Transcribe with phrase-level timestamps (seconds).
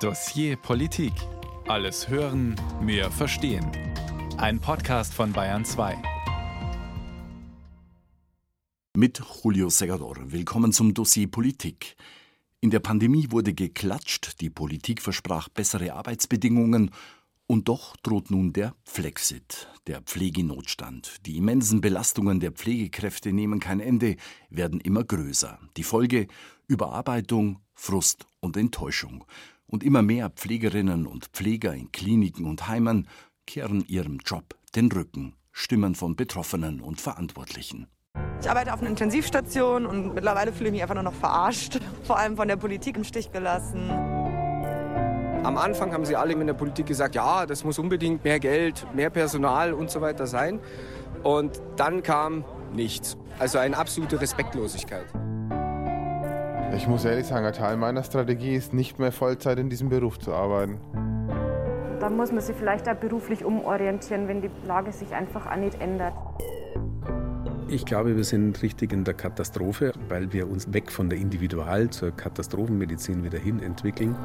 [0.00, 1.14] Dossier Politik.
[1.68, 3.66] Alles hören, mehr verstehen.
[4.36, 5.96] Ein Podcast von Bayern 2.
[8.94, 10.16] Mit Julio Segador.
[10.26, 11.96] Willkommen zum Dossier Politik.
[12.60, 16.90] In der Pandemie wurde geklatscht, die Politik versprach bessere Arbeitsbedingungen
[17.46, 21.24] und doch droht nun der Flexit, der Pflegenotstand.
[21.24, 24.16] Die immensen Belastungen der Pflegekräfte nehmen kein Ende,
[24.50, 25.58] werden immer größer.
[25.78, 26.26] Die Folge
[26.66, 29.24] Überarbeitung, Frust und Enttäuschung.
[29.66, 33.08] Und immer mehr Pflegerinnen und Pfleger in Kliniken und Heimen
[33.46, 35.34] kehren ihrem Job den Rücken.
[35.52, 37.86] Stimmen von Betroffenen und Verantwortlichen.
[38.40, 42.18] Ich arbeite auf einer Intensivstation und mittlerweile fühle ich mich einfach nur noch verarscht, vor
[42.18, 43.90] allem von der Politik im Stich gelassen.
[43.90, 48.86] Am Anfang haben sie alle in der Politik gesagt, ja, das muss unbedingt mehr Geld,
[48.94, 50.60] mehr Personal und so weiter sein.
[51.22, 52.44] Und dann kam
[52.74, 53.16] nichts.
[53.38, 55.06] Also eine absolute Respektlosigkeit.
[56.74, 60.18] Ich muss ehrlich sagen, ein Teil meiner Strategie ist nicht mehr Vollzeit in diesem Beruf
[60.18, 60.78] zu arbeiten.
[62.00, 65.80] Da muss man sich vielleicht auch beruflich umorientieren, wenn die Lage sich einfach auch nicht
[65.80, 66.14] ändert.
[67.68, 71.90] Ich glaube, wir sind richtig in der Katastrophe, weil wir uns weg von der Individual-
[71.90, 74.16] zur Katastrophenmedizin wieder hin entwickeln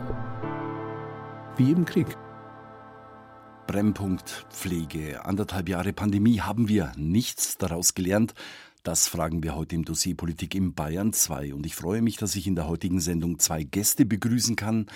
[1.57, 2.07] wie im Krieg.
[3.67, 5.23] Brennpunkt Pflege.
[5.25, 8.33] Anderthalb Jahre Pandemie haben wir nichts daraus gelernt.
[8.83, 11.53] Das fragen wir heute im Dossier Politik im Bayern 2.
[11.53, 14.87] Und ich freue mich, dass ich in der heutigen Sendung zwei Gäste begrüßen kann.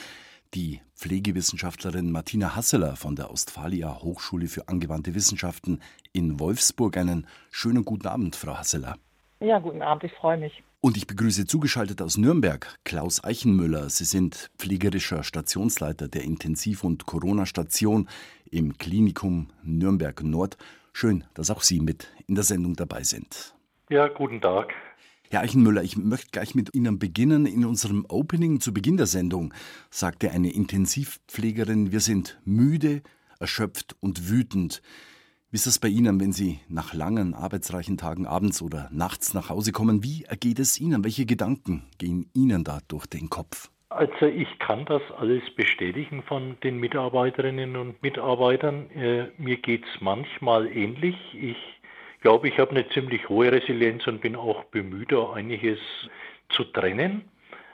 [0.55, 5.81] Die Pflegewissenschaftlerin Martina Hasseler von der Ostfalia Hochschule für angewandte Wissenschaften
[6.13, 6.97] in Wolfsburg.
[6.97, 8.97] Einen schönen guten Abend, Frau Hasseler.
[9.39, 10.63] Ja, guten Abend, ich freue mich.
[10.81, 13.91] Und ich begrüße zugeschaltet aus Nürnberg Klaus Eichenmüller.
[13.91, 18.09] Sie sind pflegerischer Stationsleiter der Intensiv- und Corona-Station
[18.49, 20.57] im Klinikum Nürnberg Nord.
[20.91, 23.54] Schön, dass auch Sie mit in der Sendung dabei sind.
[23.89, 24.73] Ja, guten Tag.
[25.29, 27.45] Herr Eichenmüller, ich möchte gleich mit Ihnen beginnen.
[27.45, 29.53] In unserem Opening zu Beginn der Sendung
[29.91, 33.03] sagte eine Intensivpflegerin, wir sind müde,
[33.39, 34.81] erschöpft und wütend.
[35.51, 39.49] Wie ist das bei Ihnen, wenn Sie nach langen, arbeitsreichen Tagen abends oder nachts nach
[39.49, 40.03] Hause kommen?
[40.03, 41.03] Wie ergeht es Ihnen?
[41.03, 43.69] Welche Gedanken gehen Ihnen da durch den Kopf?
[43.89, 48.89] Also ich kann das alles bestätigen von den Mitarbeiterinnen und Mitarbeitern.
[48.89, 51.15] Äh, mir geht es manchmal ähnlich.
[51.33, 51.55] Ich
[52.25, 55.79] glaube, ich habe eine ziemlich hohe Resilienz und bin auch bemüht, einiges
[56.49, 57.25] zu trennen.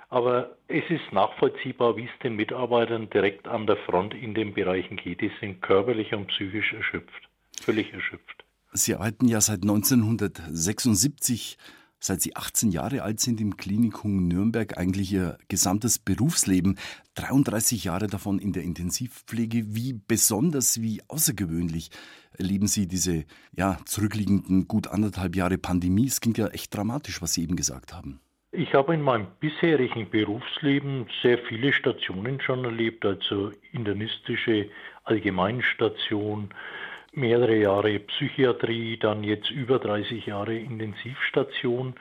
[0.09, 4.97] Aber es ist nachvollziehbar, wie es den Mitarbeitern direkt an der Front in den Bereichen
[4.97, 5.22] geht.
[5.22, 7.31] Die sind körperlich und psychisch erschöpft
[7.62, 8.44] völlig erschöpft.
[8.73, 11.57] Sie arbeiten ja seit 1976,
[12.01, 16.78] seit Sie 18 Jahre alt sind, im Klinikum Nürnberg, eigentlich Ihr gesamtes Berufsleben.
[17.16, 19.75] 33 Jahre davon in der Intensivpflege.
[19.75, 21.91] Wie besonders, wie außergewöhnlich
[22.38, 23.25] erleben Sie diese
[23.56, 26.07] ja, zurückliegenden gut anderthalb Jahre Pandemie?
[26.07, 28.19] Es klingt ja echt dramatisch, was Sie eben gesagt haben.
[28.53, 34.69] Ich habe in meinem bisherigen Berufsleben sehr viele Stationen schon erlebt, also internistische
[35.06, 36.50] Allgemeinstation,
[37.13, 41.95] mehrere Jahre Psychiatrie, dann jetzt über 30 Jahre Intensivstation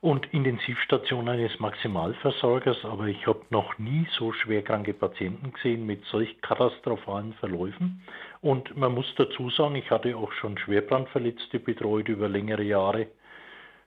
[0.00, 6.40] und Intensivstation eines Maximalversorgers, aber ich habe noch nie so schwerkranke Patienten gesehen mit solch
[6.40, 8.02] katastrophalen Verläufen.
[8.40, 13.08] Und man muss dazu sagen, ich hatte auch schon Schwerbrandverletzte betreut über längere Jahre.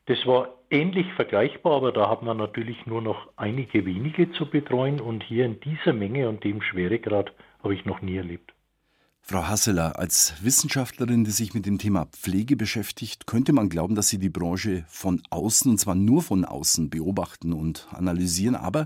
[0.06, 5.00] Das war ähnlich vergleichbar, aber da hat man natürlich nur noch einige wenige zu betreuen
[5.00, 7.32] und hier in dieser Menge und dem Schweregrad
[7.64, 8.53] habe ich noch nie erlebt.
[9.26, 14.10] Frau Hasseler, als Wissenschaftlerin, die sich mit dem Thema Pflege beschäftigt, könnte man glauben, dass
[14.10, 18.58] Sie die Branche von außen, und zwar nur von außen, beobachten und analysieren.
[18.58, 18.86] Aber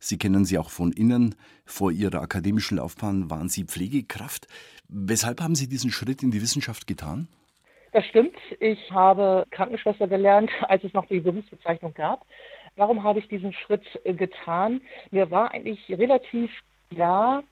[0.00, 1.36] Sie kennen sie auch von innen.
[1.64, 4.48] Vor Ihrer akademischen Laufbahn waren Sie Pflegekraft.
[4.88, 7.28] Weshalb haben Sie diesen Schritt in die Wissenschaft getan?
[7.92, 8.34] Das stimmt.
[8.58, 12.26] Ich habe Krankenschwester gelernt, als es noch die Berufsbezeichnung gab.
[12.74, 14.80] Warum habe ich diesen Schritt äh, getan?
[15.12, 16.50] Mir war eigentlich relativ
[16.90, 17.42] klar,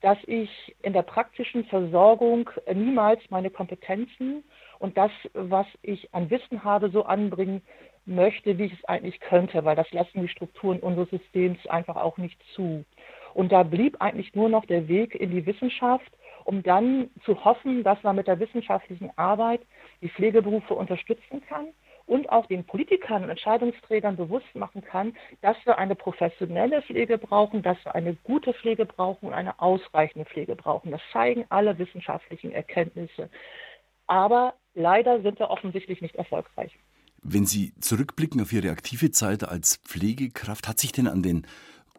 [0.00, 4.44] dass ich in der praktischen Versorgung niemals meine Kompetenzen
[4.78, 7.62] und das, was ich an Wissen habe, so anbringen
[8.06, 12.18] möchte, wie ich es eigentlich könnte, weil das lassen die Strukturen unseres Systems einfach auch
[12.18, 12.84] nicht zu.
[13.32, 16.12] Und da blieb eigentlich nur noch der Weg in die Wissenschaft,
[16.44, 19.62] um dann zu hoffen, dass man mit der wissenschaftlichen Arbeit
[20.02, 21.68] die Pflegeberufe unterstützen kann
[22.06, 27.62] und auch den Politikern und Entscheidungsträgern bewusst machen kann, dass wir eine professionelle Pflege brauchen,
[27.62, 30.90] dass wir eine gute Pflege brauchen und eine ausreichende Pflege brauchen.
[30.90, 33.30] Das zeigen alle wissenschaftlichen Erkenntnisse.
[34.06, 36.72] Aber leider sind wir offensichtlich nicht erfolgreich.
[37.22, 41.46] Wenn Sie zurückblicken auf Ihre aktive Zeit als Pflegekraft, hat sich denn an den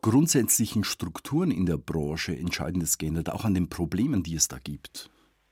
[0.02, 5.10] grundsätzlichen Strukturen in der Branche Entscheidendes geändert, auch an den Problemen, die es da gibt?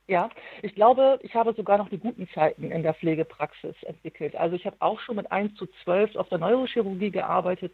[0.07, 0.29] Ja,
[0.61, 4.35] ich glaube, ich habe sogar noch die guten Zeiten in der Pflegepraxis entwickelt.
[4.35, 7.73] Also ich habe auch schon mit 1 zu 12 auf der Neurochirurgie gearbeitet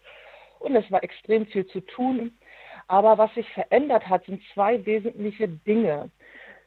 [0.60, 2.38] und es war extrem viel zu tun.
[2.88, 6.12] Aber was sich verändert hat, sind zwei wesentliche Dinge.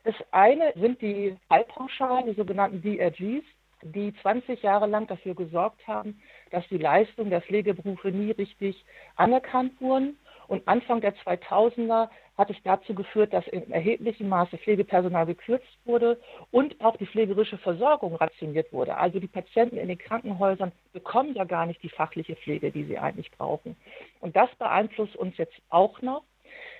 [0.04, 3.44] Das eine sind die Fallpauschalen, die sogenannten DRGs,
[3.82, 6.20] die 20 Jahre lang dafür gesorgt haben,
[6.50, 8.84] dass die Leistungen der Pflegeberufe nie richtig
[9.16, 10.18] anerkannt wurden.
[10.48, 16.18] Und Anfang der 2000er hat es dazu geführt, dass in erheblichem Maße Pflegepersonal gekürzt wurde
[16.50, 18.96] und auch die pflegerische Versorgung rationiert wurde.
[18.96, 22.98] Also die Patienten in den Krankenhäusern bekommen ja gar nicht die fachliche Pflege, die sie
[22.98, 23.76] eigentlich brauchen.
[24.20, 26.22] Und das beeinflusst uns jetzt auch noch.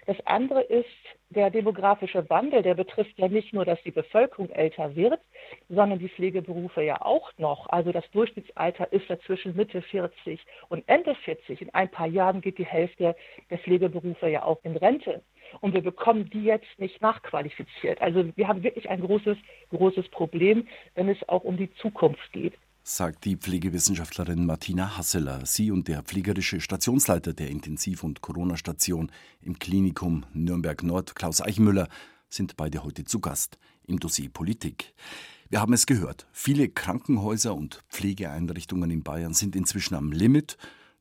[0.07, 0.87] Das andere ist
[1.31, 5.21] der demografische Wandel, der betrifft ja nicht nur, dass die Bevölkerung älter wird,
[5.69, 7.69] sondern die Pflegeberufe ja auch noch.
[7.69, 11.63] Also das Durchschnittsalter ist ja zwischen Mitte 40 und Ende 40.
[11.63, 13.15] In ein paar Jahren geht die Hälfte
[13.49, 15.23] der Pflegeberufe ja auch in Rente.
[15.61, 18.01] Und wir bekommen die jetzt nicht nachqualifiziert.
[18.01, 19.37] Also wir haben wirklich ein großes,
[19.71, 22.55] großes Problem, wenn es auch um die Zukunft geht
[22.85, 25.47] sagt die Pflegewissenschaftlerin Martina Hasseler.
[25.47, 31.89] Sie und der pflegerische Stationsleiter der Intensiv- und Corona-Station im Klinikum Nürnberg Nord, Klaus Eichenmüller,
[32.29, 34.95] sind beide heute zu Gast im Dossier Politik.
[35.49, 36.27] Wir haben es gehört.
[36.33, 40.57] Viele Krankenhäuser und Pflegeeinrichtungen in Bayern sind inzwischen am Limit.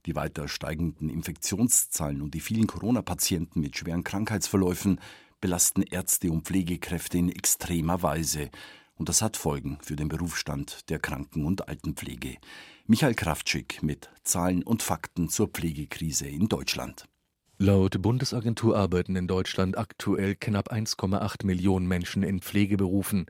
[0.06, 5.00] Die weiter steigenden Infektionszahlen und die vielen Corona-Patienten mit schweren Krankheitsverläufen
[5.42, 8.50] belasten Ärzte und Pflegekräfte in extremer Weise.
[8.96, 12.38] Und das hat Folgen für den Berufsstand der Kranken- und Altenpflege.
[12.86, 17.06] Michael Kraftschick mit Zahlen und Fakten zur Pflegekrise in Deutschland.
[17.58, 23.28] Laut Bundesagentur arbeiten in Deutschland aktuell knapp 1,8 Millionen Menschen in Pflegeberufen,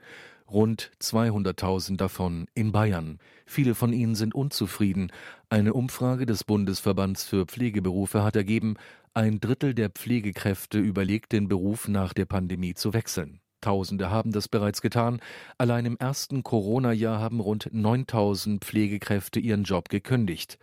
[0.52, 3.20] rund 200.000 davon in Bayern.
[3.46, 5.12] Viele von ihnen sind unzufrieden.
[5.50, 8.76] Eine Umfrage des Bundesverbands für Pflegeberufe hat ergeben,
[9.14, 13.42] ein Drittel der Pflegekräfte überlegt, den Beruf nach der Pandemie zu wechseln.
[13.62, 15.20] Tausende haben das bereits getan.
[15.58, 20.58] Allein im ersten Corona-Jahr haben rund 9000 Pflegekräfte ihren Job gekündigt.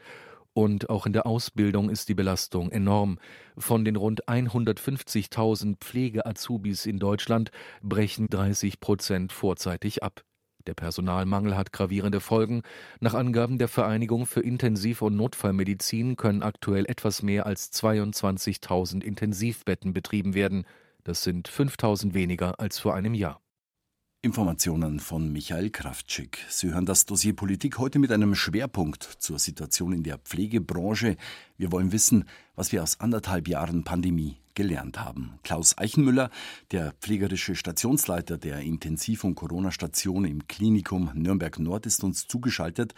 [0.54, 3.18] Und auch in der Ausbildung ist die Belastung enorm.
[3.56, 7.50] Von den rund 150.000 Pflege-Azubis in Deutschland
[7.82, 10.24] brechen 30 Prozent vorzeitig ab.
[10.66, 12.62] Der Personalmangel hat gravierende Folgen.
[13.00, 19.94] Nach Angaben der Vereinigung für Intensiv- und Notfallmedizin können aktuell etwas mehr als 22.000 Intensivbetten
[19.94, 20.66] betrieben werden.
[21.04, 23.40] Das sind 5000 weniger als vor einem Jahr.
[24.20, 26.44] Informationen von Michael Kraftschick.
[26.48, 31.16] Sie hören das Dossier Politik heute mit einem Schwerpunkt zur Situation in der Pflegebranche.
[31.56, 32.24] Wir wollen wissen,
[32.56, 35.38] was wir aus anderthalb Jahren Pandemie gelernt haben.
[35.44, 36.30] Klaus Eichenmüller,
[36.72, 42.94] der pflegerische Stationsleiter der Intensiv- und Corona-Station im Klinikum Nürnberg Nord, ist uns zugeschaltet.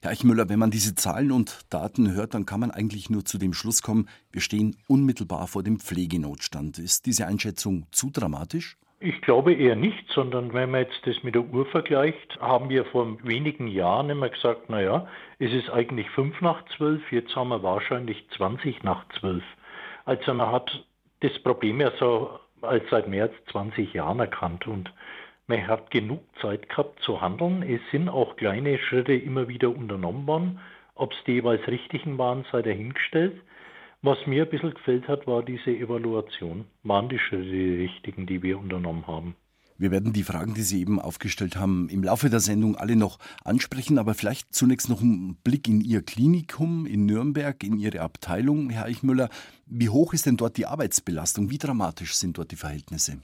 [0.00, 3.36] Herr Eichmüller, wenn man diese Zahlen und Daten hört, dann kann man eigentlich nur zu
[3.36, 6.78] dem Schluss kommen, wir stehen unmittelbar vor dem Pflegenotstand.
[6.78, 8.78] Ist diese Einschätzung zu dramatisch?
[8.98, 12.86] Ich glaube eher nicht, sondern wenn man jetzt das mit der Uhr vergleicht, haben wir
[12.86, 15.06] vor wenigen Jahren immer gesagt, naja,
[15.38, 19.44] es ist eigentlich fünf nach zwölf, jetzt haben wir wahrscheinlich 20 nach zwölf.
[20.06, 20.86] Also man hat
[21.20, 24.90] das Problem ja so als seit mehr als 20 Jahren erkannt und
[25.46, 27.62] man hat genug Zeit gehabt zu handeln.
[27.62, 30.60] Es sind auch kleine Schritte immer wieder unternommen worden.
[30.94, 33.40] Ob es die jeweils richtigen waren, sei dahingestellt.
[34.02, 36.66] Was mir ein bisschen gefällt hat, war diese Evaluation.
[36.82, 39.34] Waren die Schritte die richtigen, die wir unternommen haben?
[39.78, 43.18] Wir werden die Fragen, die Sie eben aufgestellt haben, im Laufe der Sendung alle noch
[43.44, 48.70] ansprechen, aber vielleicht zunächst noch ein Blick in Ihr Klinikum in Nürnberg, in Ihre Abteilung,
[48.70, 49.28] Herr Eichmüller.
[49.66, 51.50] Wie hoch ist denn dort die Arbeitsbelastung?
[51.50, 53.18] Wie dramatisch sind dort die Verhältnisse?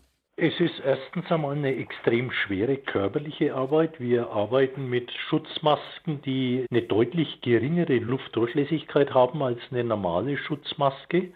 [0.44, 4.00] Es ist erstens einmal eine extrem schwere körperliche Arbeit.
[4.00, 11.32] Wir arbeiten mit Schutzmasken, die eine deutlich geringere Luftdurchlässigkeit haben als eine normale Schutzmaske,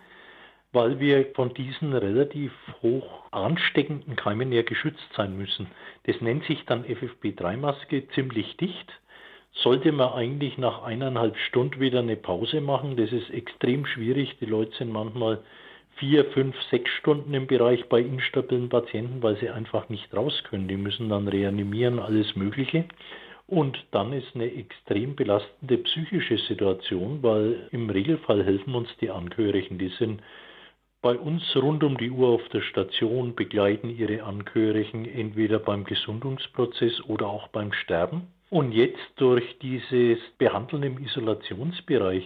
[0.72, 2.50] weil wir von diesen relativ
[2.82, 5.68] hoch ansteckenden Keimen ja geschützt sein müssen.
[6.06, 8.92] Das nennt sich dann FFP3-Maske ziemlich dicht.
[9.52, 14.36] Sollte man eigentlich nach eineinhalb Stunden wieder eine Pause machen, das ist extrem schwierig.
[14.40, 15.44] Die Leute sind manchmal
[15.96, 20.68] vier, fünf, sechs Stunden im Bereich bei instabilen Patienten, weil sie einfach nicht raus können.
[20.68, 22.84] Die müssen dann reanimieren, alles Mögliche.
[23.46, 29.78] Und dann ist eine extrem belastende psychische Situation, weil im Regelfall helfen uns die Angehörigen.
[29.78, 30.20] Die sind
[31.00, 37.00] bei uns rund um die Uhr auf der Station, begleiten ihre Angehörigen entweder beim Gesundungsprozess
[37.04, 38.26] oder auch beim Sterben.
[38.50, 42.24] Und jetzt durch dieses Behandeln im Isolationsbereich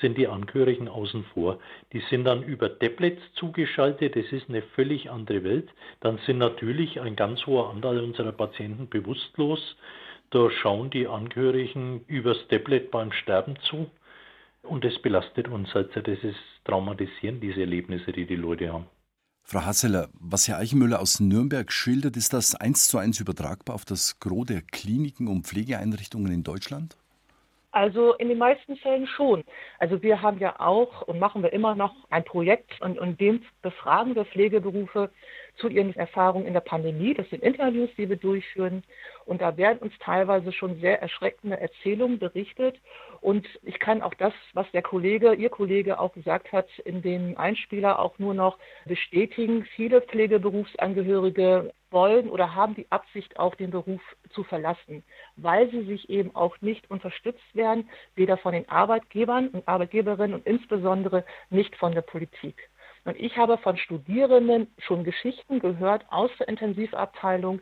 [0.00, 1.58] sind die Angehörigen außen vor.
[1.92, 5.68] Die sind dann über Tablets zugeschaltet, das ist eine völlig andere Welt.
[6.00, 9.76] Dann sind natürlich ein ganz hoher Anteil unserer Patienten bewusstlos.
[10.30, 13.90] Da schauen die Angehörigen übers Tablet beim Sterben zu.
[14.62, 15.74] Und das belastet uns.
[15.74, 18.86] Also das ist traumatisierend, diese Erlebnisse, die die Leute haben.
[19.48, 23.84] Frau Hasseler, was Herr Eichenmüller aus Nürnberg schildert, ist das eins zu eins übertragbar auf
[23.84, 26.96] das Gros der Kliniken und Pflegeeinrichtungen in Deutschland?
[27.76, 29.44] Also in den meisten Fällen schon.
[29.78, 33.42] Also wir haben ja auch und machen wir immer noch ein Projekt und, und dem
[33.60, 35.10] befragen wir Pflegeberufe
[35.58, 37.12] zu ihren Erfahrungen in der Pandemie.
[37.12, 38.82] Das sind Interviews, die wir durchführen.
[39.26, 42.80] Und da werden uns teilweise schon sehr erschreckende Erzählungen berichtet.
[43.20, 47.36] Und ich kann auch das, was der Kollege, Ihr Kollege auch gesagt hat, in dem
[47.36, 48.56] Einspieler auch nur noch
[48.86, 49.66] bestätigen.
[49.76, 54.02] Viele Pflegeberufsangehörige wollen oder haben die Absicht, auch den Beruf
[54.34, 55.02] zu verlassen,
[55.36, 60.46] weil sie sich eben auch nicht unterstützt werden, weder von den Arbeitgebern und Arbeitgeberinnen und
[60.46, 62.68] insbesondere nicht von der Politik.
[63.06, 67.60] Und ich habe von Studierenden schon Geschichten gehört aus der Intensivabteilung.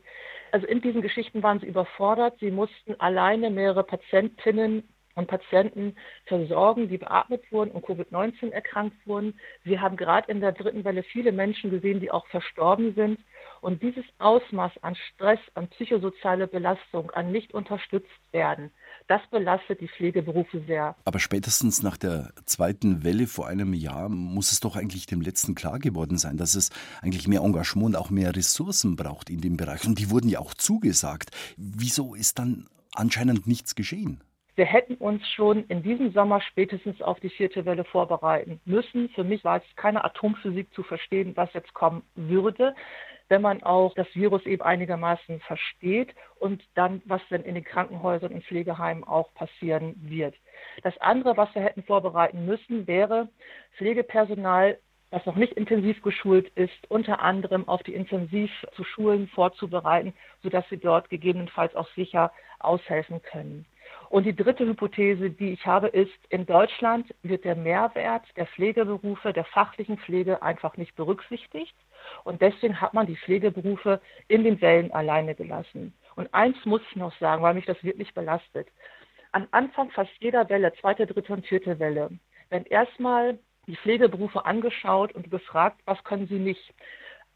[0.50, 2.34] Also in diesen Geschichten waren sie überfordert.
[2.40, 4.82] Sie mussten alleine mehrere Patientinnen
[5.14, 5.94] und Patienten
[6.26, 9.38] versorgen, die beatmet wurden und Covid-19 erkrankt wurden.
[9.64, 13.20] Sie haben gerade in der dritten Welle viele Menschen gesehen, die auch verstorben sind.
[13.64, 18.71] Und dieses Ausmaß an Stress, an psychosoziale Belastung, an nicht unterstützt werden,
[19.06, 20.94] das belastet die Pflegeberufe sehr.
[21.06, 25.54] Aber spätestens nach der zweiten Welle vor einem Jahr muss es doch eigentlich dem Letzten
[25.54, 26.68] klar geworden sein, dass es
[27.00, 29.87] eigentlich mehr Engagement und auch mehr Ressourcen braucht in dem Bereich.
[29.87, 31.30] Und die wurden ja auch zugesagt.
[31.56, 34.23] Wieso ist dann anscheinend nichts geschehen?
[34.56, 39.09] Wir hätten uns schon in diesem Sommer spätestens auf die vierte Welle vorbereiten müssen.
[39.14, 42.75] Für mich war es keine Atomphysik zu verstehen, was jetzt kommen würde
[43.28, 48.32] wenn man auch das Virus eben einigermaßen versteht und dann, was denn in den Krankenhäusern
[48.32, 50.34] und Pflegeheimen auch passieren wird.
[50.82, 53.28] Das andere, was wir hätten vorbereiten müssen, wäre
[53.76, 54.78] Pflegepersonal,
[55.10, 60.12] das noch nicht intensiv geschult ist, unter anderem auf die Intensiv zu Schulen vorzubereiten,
[60.42, 63.64] sodass sie dort gegebenenfalls auch sicher aushelfen können.
[64.08, 69.32] Und die dritte Hypothese, die ich habe, ist, in Deutschland wird der Mehrwert der Pflegeberufe,
[69.32, 71.74] der fachlichen Pflege einfach nicht berücksichtigt.
[72.25, 75.94] Und deswegen hat man die Pflegeberufe in den Wellen alleine gelassen.
[76.16, 78.68] Und eins muss ich noch sagen, weil mich das wirklich belastet.
[79.32, 82.11] Am Anfang fast jeder Welle, zweite, dritte und vierte Welle,
[82.50, 86.75] werden erstmal die Pflegeberufe angeschaut und gefragt, was können sie nicht.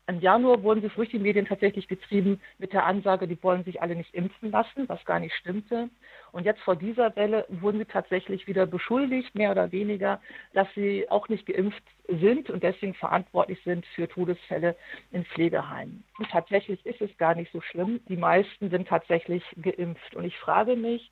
[0.09, 3.83] Im Januar wurden sie durch die Medien tatsächlich getrieben mit der Ansage, die wollen sich
[3.83, 5.91] alle nicht impfen lassen, was gar nicht stimmte.
[6.33, 10.19] Und jetzt vor dieser Welle wurden sie tatsächlich wieder beschuldigt, mehr oder weniger,
[10.55, 14.77] dass sie auch nicht geimpft sind und deswegen verantwortlich sind für Todesfälle
[15.12, 16.03] in Pflegeheimen.
[16.19, 18.00] Und tatsächlich ist es gar nicht so schlimm.
[18.09, 20.17] Die meisten sind tatsächlich geimpft.
[20.17, 21.11] Und ich frage mich,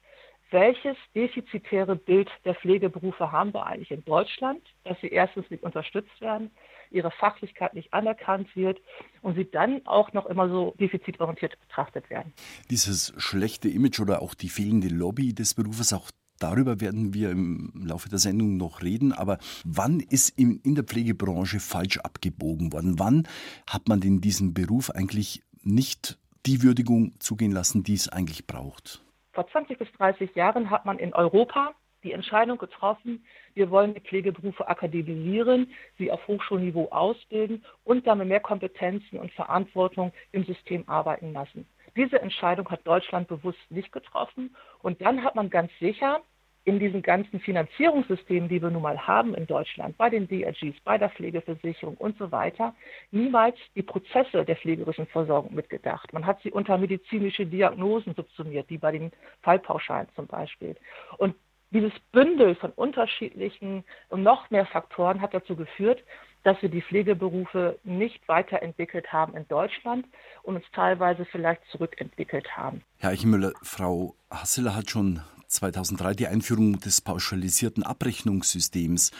[0.50, 6.19] welches defizitäre Bild der Pflegeberufe haben wir eigentlich in Deutschland, dass sie erstens nicht unterstützt
[6.23, 6.50] werden,
[6.97, 8.81] ihre Fachlichkeit nicht anerkannt wird
[9.23, 12.33] und sie dann auch noch immer so defizitorientiert betrachtet werden.
[12.71, 17.73] Dieses schlechte Image oder auch die fehlende Lobby des Berufes, auch Darüber werden wir im
[17.75, 19.12] Laufe der Sendung noch reden.
[19.12, 22.99] Aber wann ist in, der Pflegebranche falsch abgebogen worden?
[22.99, 23.26] Wann
[23.67, 29.03] hat man in diesem Beruf eigentlich nicht die Würdigung zugehen lassen, die es eigentlich braucht?
[29.33, 31.75] Vor 20 bis 30 Jahren hat man in Europa
[32.07, 38.41] die Entscheidung getroffen, wir wollen die Pflegeberufe akademisieren, sie auf Hochschulniveau ausbilden und damit mehr
[38.41, 41.67] Kompetenzen und Verantwortung im System arbeiten lassen.
[41.97, 44.55] Diese Entscheidung hat Deutschland bewusst nicht getroffen.
[44.83, 46.21] Und dann hat man ganz sicher
[46.67, 50.99] in diesen ganzen Finanzierungssystemen, die wir nun mal haben in Deutschland, bei den DRGs, bei
[50.99, 52.75] der Pflegeversicherung und so weiter,
[53.13, 56.13] niemals die Prozesse der pflegerischen Versorgung mitgedacht.
[56.13, 60.77] Man hat sie unter medizinische Diagnosen subsumiert, wie bei den Fallpauschalen zum Beispiel.
[61.19, 61.37] Und
[61.71, 66.03] dieses Bündel von unterschiedlichen und noch mehr Faktoren hat dazu geführt,
[66.45, 70.07] dass wir die Pflegeberufe nicht weiterentwickelt haben in Deutschland
[70.45, 72.83] und uns teilweise vielleicht zurückentwickelt haben.
[72.99, 79.11] Herr Eichmüller, Frau Hasseler hat schon 2003 die Einführung des pauschalisierten Abrechnungssystems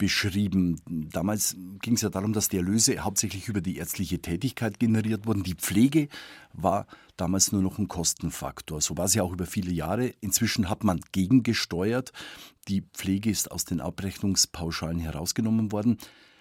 [0.00, 0.80] beschrieben.
[1.12, 5.42] Damals ging es ja darum, dass die Erlöse hauptsächlich über die ärztliche Tätigkeit generiert wurden.
[5.42, 6.08] Die Pflege
[6.54, 6.86] war
[7.18, 8.80] damals nur noch ein Kostenfaktor.
[8.80, 10.06] So war sie auch über viele Jahre.
[10.20, 12.12] Inzwischen hat man gegengesteuert.
[12.66, 15.98] Die Pflege ist aus den Abrechnungspauschalen herausgenommen worden.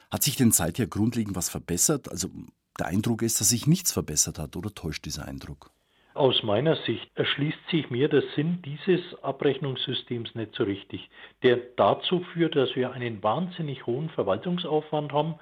[0.10, 2.10] Hat sich denn seither grundlegend was verbessert?
[2.10, 2.30] Also
[2.80, 5.72] der Eindruck ist, dass sich nichts verbessert hat, oder täuscht dieser Eindruck?
[6.14, 11.10] Aus meiner Sicht erschließt sich mir der Sinn dieses Abrechnungssystems nicht so richtig,
[11.44, 15.36] der dazu führt, dass wir einen wahnsinnig hohen Verwaltungsaufwand haben.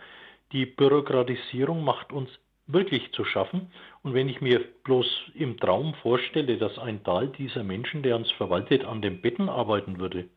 [0.51, 2.29] Die Bürokratisierung macht uns
[2.67, 3.71] wirklich zu schaffen.
[4.03, 8.29] Und wenn ich mir bloß im Traum vorstelle, dass ein Teil dieser Menschen, der uns
[8.31, 10.29] verwaltet, an den Betten arbeiten würde,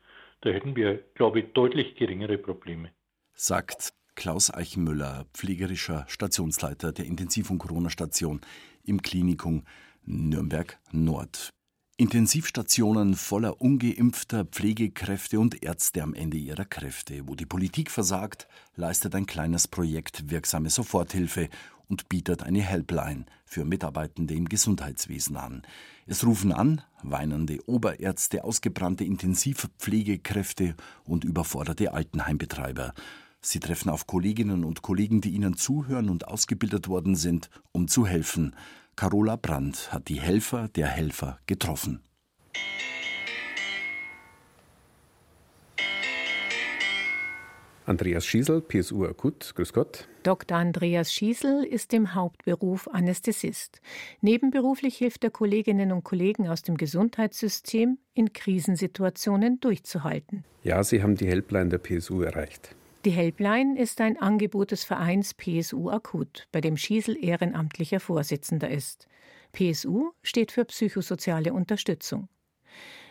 [0.43, 2.91] da hätten wir, glaube ich, deutlich geringere Probleme.
[3.35, 8.41] Sagt Klaus Eichenmüller, pflegerischer Stationsleiter der Intensiv- und Corona-Station
[8.85, 9.65] im Klinikum
[10.05, 11.51] Nürnberg Nord.
[11.97, 17.29] Intensivstationen voller ungeimpfter Pflegekräfte und Ärzte am Ende ihrer Kräfte.
[17.29, 21.51] Wo die Politik versagt, leistet ein kleines Projekt wirksame Soforthilfe
[21.89, 25.63] und bietet eine Helpline für Mitarbeitende im Gesundheitswesen an.
[26.07, 32.95] Es rufen an weinende Oberärzte, ausgebrannte Intensivpflegekräfte und überforderte Altenheimbetreiber.
[33.43, 38.07] Sie treffen auf Kolleginnen und Kollegen, die ihnen zuhören und ausgebildet worden sind, um zu
[38.07, 38.55] helfen.
[39.01, 42.03] Carola Brandt hat die Helfer der Helfer getroffen.
[47.87, 49.55] Andreas Schiesel, PSU Akut.
[49.55, 50.07] Grüß Gott.
[50.23, 50.59] Dr.
[50.59, 53.81] Andreas Schiesel ist im Hauptberuf Anästhesist.
[54.21, 60.45] Nebenberuflich hilft er Kolleginnen und Kollegen aus dem Gesundheitssystem, in Krisensituationen durchzuhalten.
[60.63, 62.77] Ja, Sie haben die Helpline der PSU erreicht.
[63.07, 69.09] Die Helpline ist ein Angebot des Vereins PSU Akut, bei dem Schiesel ehrenamtlicher Vorsitzender ist.
[69.53, 72.29] PSU steht für psychosoziale Unterstützung.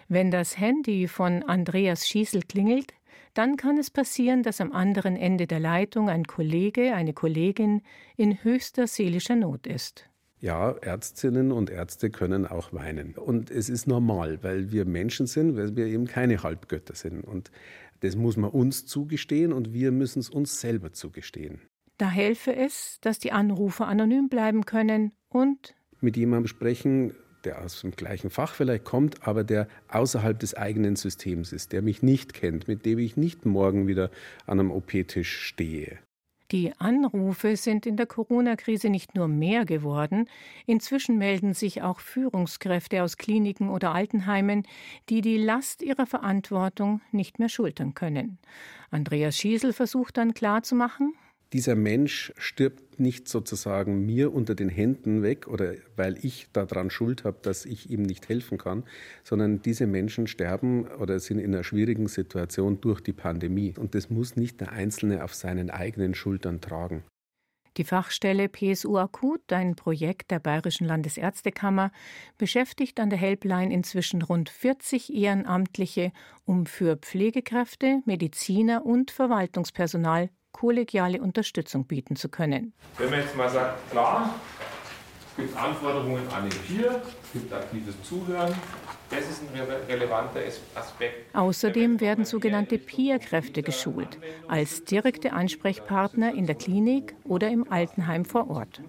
[0.07, 2.93] Wenn das Handy von Andreas Schiesel klingelt,
[3.33, 7.81] dann kann es passieren, dass am anderen Ende der Leitung ein Kollege, eine Kollegin
[8.15, 10.07] in höchster seelischer Not ist.
[10.41, 13.15] Ja, Ärztinnen und Ärzte können auch weinen.
[13.15, 17.25] Und es ist normal, weil wir Menschen sind, weil wir eben keine Halbgötter sind.
[17.25, 17.51] Und
[18.01, 21.61] das muss man uns zugestehen und wir müssen es uns selber zugestehen.
[21.97, 27.13] Da helfe es, dass die Anrufer anonym bleiben können und mit jemandem sprechen,
[27.43, 31.81] der aus dem gleichen Fach vielleicht kommt, aber der außerhalb des eigenen Systems ist, der
[31.81, 34.11] mich nicht kennt, mit dem ich nicht morgen wieder
[34.45, 35.99] an einem OP-Tisch stehe.
[36.51, 40.27] Die Anrufe sind in der Corona-Krise nicht nur mehr geworden,
[40.65, 44.63] inzwischen melden sich auch Führungskräfte aus Kliniken oder Altenheimen,
[45.09, 48.39] die die Last ihrer Verantwortung nicht mehr schultern können.
[48.89, 51.13] Andreas Schiesel versucht dann klarzumachen,
[51.53, 57.23] dieser Mensch stirbt nicht sozusagen mir unter den Händen weg oder weil ich daran Schuld
[57.23, 58.83] habe, dass ich ihm nicht helfen kann,
[59.23, 63.73] sondern diese Menschen sterben oder sind in einer schwierigen Situation durch die Pandemie.
[63.77, 67.03] Und das muss nicht der Einzelne auf seinen eigenen Schultern tragen.
[67.77, 71.91] Die Fachstelle PSU Akut, ein Projekt der Bayerischen Landesärztekammer,
[72.37, 76.11] beschäftigt an der Helpline inzwischen rund 40 Ehrenamtliche,
[76.45, 82.73] um für Pflegekräfte, Mediziner und Verwaltungspersonal kollegiale Unterstützung bieten zu können.
[82.97, 84.33] Wenn man jetzt mal sagt, klar,
[85.29, 88.53] es gibt Anforderungen an den Peer, es gibt aktives Zuhören,
[89.09, 90.41] das ist ein relevanter
[90.75, 91.35] Aspekt.
[91.35, 98.49] Außerdem werden sogenannte Peer-Kräfte geschult, als direkte Ansprechpartner in der Klinik oder im Altenheim vor
[98.49, 98.81] Ort.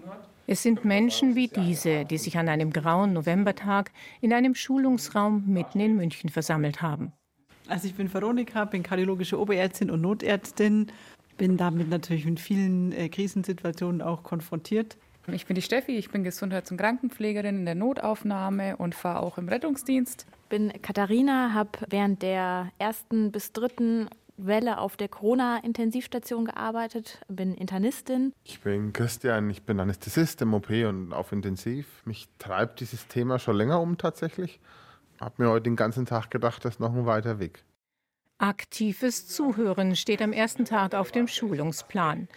[0.47, 5.79] Es sind Menschen wie diese, die sich an einem grauen Novembertag in einem Schulungsraum mitten
[5.79, 7.13] in München versammelt haben.
[7.67, 10.87] Also ich bin Veronika, bin kardiologische Oberärztin und Notärztin
[11.41, 14.95] bin damit natürlich mit vielen äh, Krisensituationen auch konfrontiert.
[15.25, 19.39] Ich bin die Steffi, ich bin Gesundheits- und Krankenpflegerin in der Notaufnahme und fahre auch
[19.39, 20.27] im Rettungsdienst.
[20.29, 27.55] Ich bin Katharina, habe während der ersten bis dritten Welle auf der Corona-Intensivstation gearbeitet, bin
[27.55, 28.33] Internistin.
[28.43, 31.87] Ich bin Christian, ich bin Anästhesist im OP und auf Intensiv.
[32.05, 34.59] Mich treibt dieses Thema schon länger um tatsächlich.
[35.19, 37.63] Habe mir heute den ganzen Tag gedacht, das ist noch ein weiter Weg.
[38.41, 42.27] Aktives Zuhören steht am ersten Tag auf dem Schulungsplan.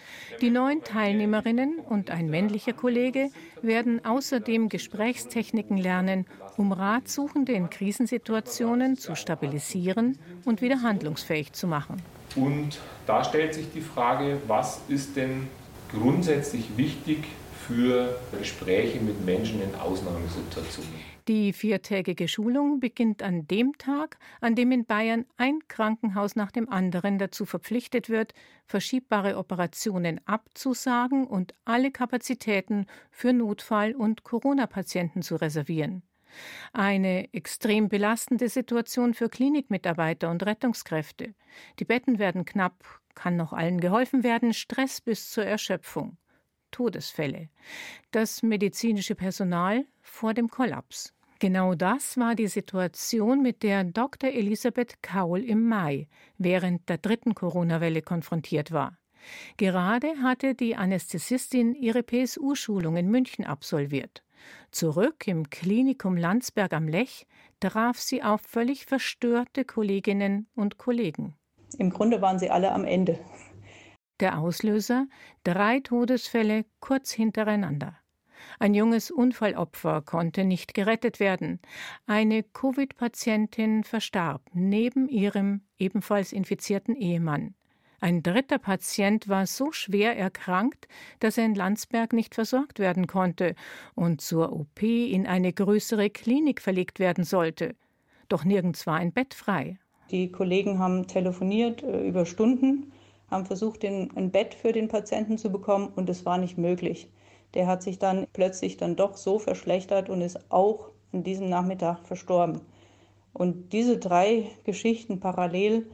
[0.42, 3.30] Die neun Teilnehmerinnen und ein männlicher Kollege
[3.62, 6.26] werden außerdem Gesprächstechniken lernen,
[6.58, 12.02] um Ratsuchende in Krisensituationen zu stabilisieren und wieder handlungsfähig zu machen.
[12.36, 15.48] Und da stellt sich die Frage, was ist denn
[15.90, 17.24] grundsätzlich wichtig
[17.66, 21.03] für Gespräche mit Menschen in Ausnahmesituationen?
[21.26, 26.68] Die viertägige Schulung beginnt an dem Tag, an dem in Bayern ein Krankenhaus nach dem
[26.68, 28.34] anderen dazu verpflichtet wird,
[28.66, 36.02] verschiebbare Operationen abzusagen und alle Kapazitäten für Notfall- und Corona-Patienten zu reservieren.
[36.74, 41.34] Eine extrem belastende Situation für Klinikmitarbeiter und Rettungskräfte.
[41.78, 42.84] Die Betten werden knapp,
[43.14, 46.18] kann noch allen geholfen werden, Stress bis zur Erschöpfung.
[46.74, 47.50] Todesfälle.
[48.10, 51.14] Das medizinische Personal vor dem Kollaps.
[51.38, 54.30] Genau das war die Situation, mit der Dr.
[54.30, 58.98] Elisabeth Kaul im Mai während der dritten Corona-Welle konfrontiert war.
[59.56, 64.24] Gerade hatte die Anästhesistin ihre PSU-Schulung in München absolviert.
[64.72, 67.26] Zurück im Klinikum Landsberg am Lech
[67.60, 71.36] traf sie auf völlig verstörte Kolleginnen und Kollegen.
[71.78, 73.18] Im Grunde waren sie alle am Ende.
[74.20, 75.06] Der Auslöser
[75.42, 77.98] drei Todesfälle kurz hintereinander.
[78.58, 81.60] Ein junges Unfallopfer konnte nicht gerettet werden.
[82.06, 87.54] Eine Covid-Patientin verstarb neben ihrem ebenfalls infizierten Ehemann.
[88.00, 90.88] Ein dritter Patient war so schwer erkrankt,
[91.20, 93.54] dass er in Landsberg nicht versorgt werden konnte
[93.94, 97.74] und zur OP in eine größere Klinik verlegt werden sollte.
[98.28, 99.78] Doch nirgends war ein Bett frei.
[100.10, 102.92] Die Kollegen haben telefoniert äh, über Stunden
[103.34, 107.10] haben versucht, den, ein Bett für den Patienten zu bekommen und es war nicht möglich.
[107.54, 112.00] der hat sich dann plötzlich dann doch so verschlechtert und ist auch an diesem Nachmittag
[112.04, 112.60] verstorben.
[113.32, 115.86] Und diese drei Geschichten parallel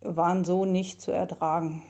[0.00, 1.82] waren so nicht zu ertragen.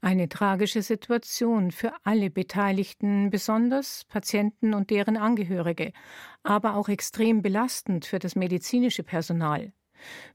[0.00, 5.92] Eine tragische Situation für alle Beteiligten, besonders Patienten und deren Angehörige,
[6.42, 9.72] aber auch extrem belastend für das medizinische Personal.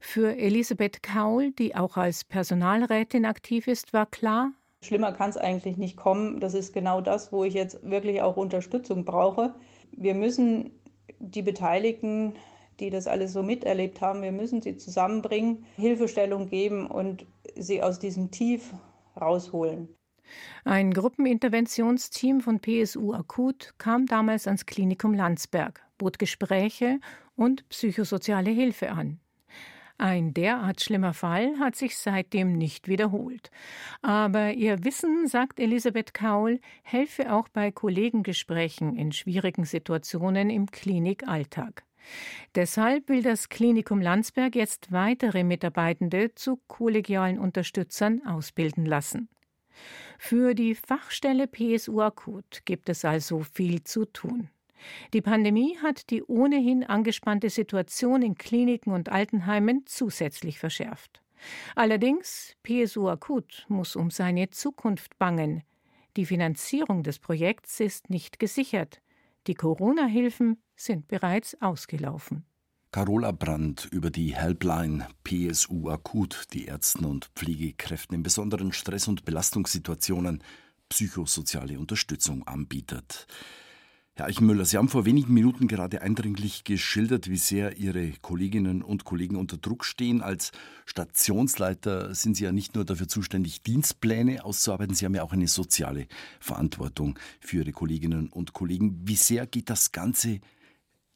[0.00, 4.52] Für Elisabeth Kaul, die auch als Personalrätin aktiv ist, war klar,
[4.82, 6.40] Schlimmer kann es eigentlich nicht kommen.
[6.40, 9.54] Das ist genau das, wo ich jetzt wirklich auch Unterstützung brauche.
[9.92, 10.70] Wir müssen
[11.18, 12.34] die Beteiligten,
[12.80, 17.98] die das alles so miterlebt haben, wir müssen sie zusammenbringen, Hilfestellung geben und sie aus
[17.98, 18.72] diesem Tief
[19.20, 19.88] rausholen.
[20.64, 27.00] Ein Gruppeninterventionsteam von PSU Akut kam damals ans Klinikum Landsberg, bot Gespräche
[27.36, 29.20] und psychosoziale Hilfe an.
[30.00, 33.50] Ein derart schlimmer Fall hat sich seitdem nicht wiederholt.
[34.00, 41.84] Aber ihr Wissen, sagt Elisabeth Kaul, helfe auch bei Kollegengesprächen in schwierigen Situationen im Klinikalltag.
[42.54, 49.28] Deshalb will das Klinikum Landsberg jetzt weitere Mitarbeitende zu kollegialen Unterstützern ausbilden lassen.
[50.18, 54.48] Für die Fachstelle PSU Akut gibt es also viel zu tun.
[55.12, 61.22] Die Pandemie hat die ohnehin angespannte Situation in Kliniken und Altenheimen zusätzlich verschärft.
[61.74, 65.62] Allerdings, PSU Akut muss um seine Zukunft bangen.
[66.16, 69.00] Die Finanzierung des Projekts ist nicht gesichert.
[69.46, 72.44] Die Corona-Hilfen sind bereits ausgelaufen.
[72.92, 79.24] Carola Brandt über die Helpline PSU Akut, die Ärzten und Pflegekräften in besonderen Stress- und
[79.24, 80.42] Belastungssituationen
[80.88, 83.28] psychosoziale Unterstützung anbietet.
[84.14, 89.04] Herr Eichenmüller, Sie haben vor wenigen Minuten gerade eindringlich geschildert, wie sehr Ihre Kolleginnen und
[89.04, 90.20] Kollegen unter Druck stehen.
[90.20, 90.52] Als
[90.84, 95.48] Stationsleiter sind Sie ja nicht nur dafür zuständig, Dienstpläne auszuarbeiten, Sie haben ja auch eine
[95.48, 96.06] soziale
[96.38, 99.00] Verantwortung für Ihre Kolleginnen und Kollegen.
[99.04, 100.40] Wie sehr geht das Ganze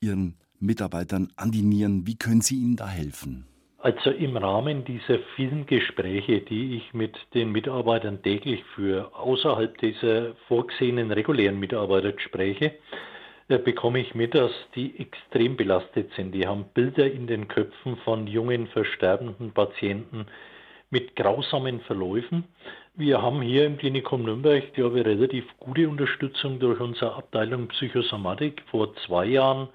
[0.01, 2.07] Ihren Mitarbeitern an die Nieren?
[2.07, 3.45] Wie können Sie ihnen da helfen?
[3.85, 10.35] Also im Rahmen dieser vielen Gespräche, die ich mit den Mitarbeitern täglich führe, außerhalb dieser
[10.49, 12.73] vorgesehenen regulären Mitarbeitergespräche,
[13.49, 16.33] äh, bekomme ich mit, dass die extrem belastet sind.
[16.33, 20.29] Die haben Bilder in den Köpfen von jungen, versterbenden Patienten
[20.89, 22.45] mit grausamen Verläufen.
[22.95, 28.63] Wir haben hier im Klinikum Nürnberg, glaube ich, relativ gute Unterstützung durch unsere Abteilung Psychosomatik.
[28.71, 29.69] Vor zwei Jahren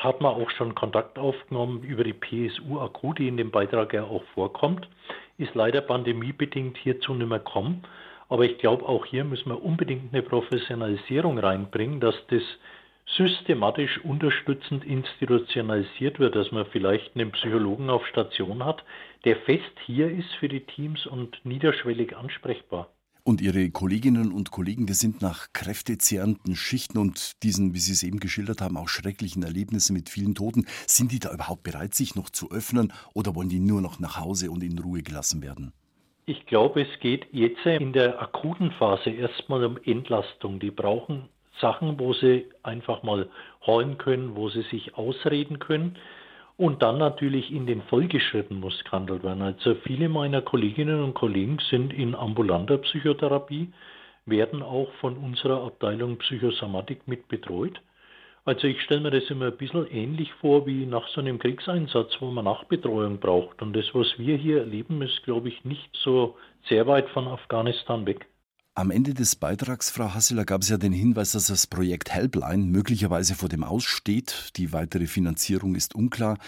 [0.00, 4.04] hat man auch schon Kontakt aufgenommen über die PSU Akku, die in dem Beitrag ja
[4.04, 4.88] auch vorkommt.
[5.36, 7.82] Ist leider pandemiebedingt hierzu nicht mehr kommen.
[8.30, 12.42] Aber ich glaube, auch hier müssen wir unbedingt eine Professionalisierung reinbringen, dass das
[13.16, 18.84] systematisch unterstützend institutionalisiert wird, dass man vielleicht einen Psychologen auf Station hat,
[19.24, 22.88] der fest hier ist für die Teams und niederschwellig ansprechbar.
[23.22, 28.02] Und Ihre Kolleginnen und Kollegen, die sind nach kräftezehrenden Schichten und diesen, wie Sie es
[28.02, 32.14] eben geschildert haben, auch schrecklichen Erlebnissen mit vielen Toten, sind die da überhaupt bereit, sich
[32.14, 35.72] noch zu öffnen oder wollen die nur noch nach Hause und in Ruhe gelassen werden?
[36.26, 40.60] Ich glaube, es geht jetzt in der akuten Phase erstmal um Entlastung.
[40.60, 41.28] Die brauchen
[41.60, 43.28] Sachen, wo sie einfach mal
[43.66, 45.96] heulen können, wo sie sich ausreden können.
[46.60, 49.40] Und dann natürlich in den Folgeschritten muss gehandelt werden.
[49.40, 53.72] Also viele meiner Kolleginnen und Kollegen sind in ambulanter Psychotherapie,
[54.26, 57.80] werden auch von unserer Abteilung Psychosomatik mit betreut.
[58.44, 62.20] Also ich stelle mir das immer ein bisschen ähnlich vor wie nach so einem Kriegseinsatz,
[62.20, 63.62] wo man Nachbetreuung braucht.
[63.62, 66.36] Und das, was wir hier erleben, ist, glaube ich, nicht so
[66.68, 68.26] sehr weit von Afghanistan weg.
[68.76, 72.64] Am Ende des Beitrags, Frau Hasseler, gab es ja den Hinweis, dass das Projekt Helpline
[72.64, 74.50] möglicherweise vor dem Aussteht.
[74.56, 76.38] Die weitere Finanzierung ist unklar.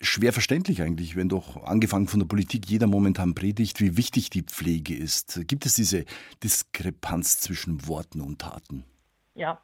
[0.00, 4.42] Schwer verständlich eigentlich, wenn doch angefangen von der Politik jeder momentan predigt, wie wichtig die
[4.42, 5.40] Pflege ist.
[5.48, 6.04] Gibt es diese
[6.44, 8.84] Diskrepanz zwischen Worten und Taten?
[9.34, 9.60] Ja,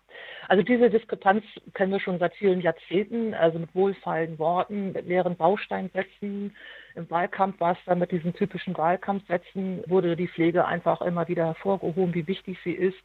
[0.48, 1.44] also diese Diskrepanz
[1.74, 6.56] kennen wir schon seit vielen Jahrzehnten, also mit wohlfeilen Worten, mit leeren Bausteinsätzen.
[6.94, 11.46] Im Wahlkampf war es dann mit diesen typischen Wahlkampfsätzen, wurde die Pflege einfach immer wieder
[11.46, 12.98] hervorgehoben, wie wichtig sie ist.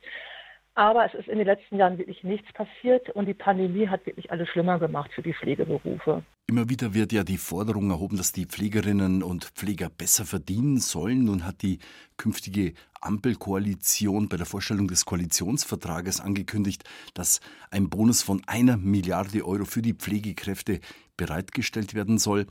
[0.77, 4.29] Aber es ist in den letzten Jahren wirklich nichts passiert und die Pandemie hat wirklich
[4.29, 6.23] alles schlimmer gemacht für die Pflegeberufe.
[6.47, 11.23] Immer wieder wird ja die Forderung erhoben, dass die Pflegerinnen und Pfleger besser verdienen sollen.
[11.23, 11.79] Nun hat die
[12.17, 17.39] künftige Ampelkoalition bei der Vorstellung des Koalitionsvertrages angekündigt, dass
[17.71, 20.81] ein Bonus von einer Milliarde Euro für die Pflegekräfte
[21.15, 22.47] bereitgestellt werden soll.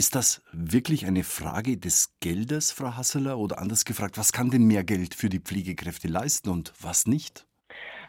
[0.00, 3.36] Ist das wirklich eine Frage des Geldes, Frau Hasseler?
[3.36, 7.46] Oder anders gefragt, was kann denn mehr Geld für die Pflegekräfte leisten und was nicht?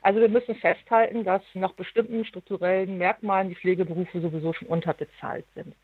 [0.01, 5.75] Also wir müssen festhalten, dass nach bestimmten strukturellen Merkmalen die Pflegeberufe sowieso schon unterbezahlt sind.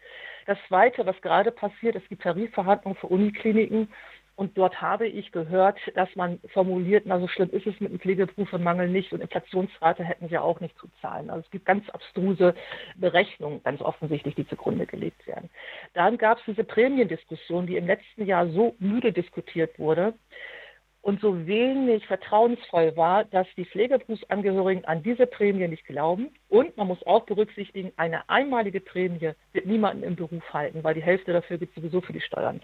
[0.46, 3.89] Das Zweite, was gerade passiert, ist die Tarifverhandlung für Unikliniken.
[4.38, 8.00] Und dort habe ich gehört, dass man formuliert, na so schlimm ist es mit dem
[8.00, 11.32] Pflegeberufemangel nicht und Inflationsrate hätten sie auch nicht zu zahlen.
[11.32, 12.54] Also es gibt ganz abstruse
[12.97, 15.50] Berechnungen, ganz offensichtlich, die zugrunde gelegt werden.
[15.95, 20.13] Dann gab es diese Prämiendiskussion, die im letzten Jahr so müde diskutiert wurde
[21.02, 26.30] und so wenig vertrauensvoll war, dass die Pflegeberufsangehörigen an diese Prämie nicht glauben.
[26.47, 31.02] Und man muss auch berücksichtigen, eine einmalige Prämie wird niemanden im Beruf halten, weil die
[31.02, 32.62] Hälfte dafür geht sowieso für die Steuern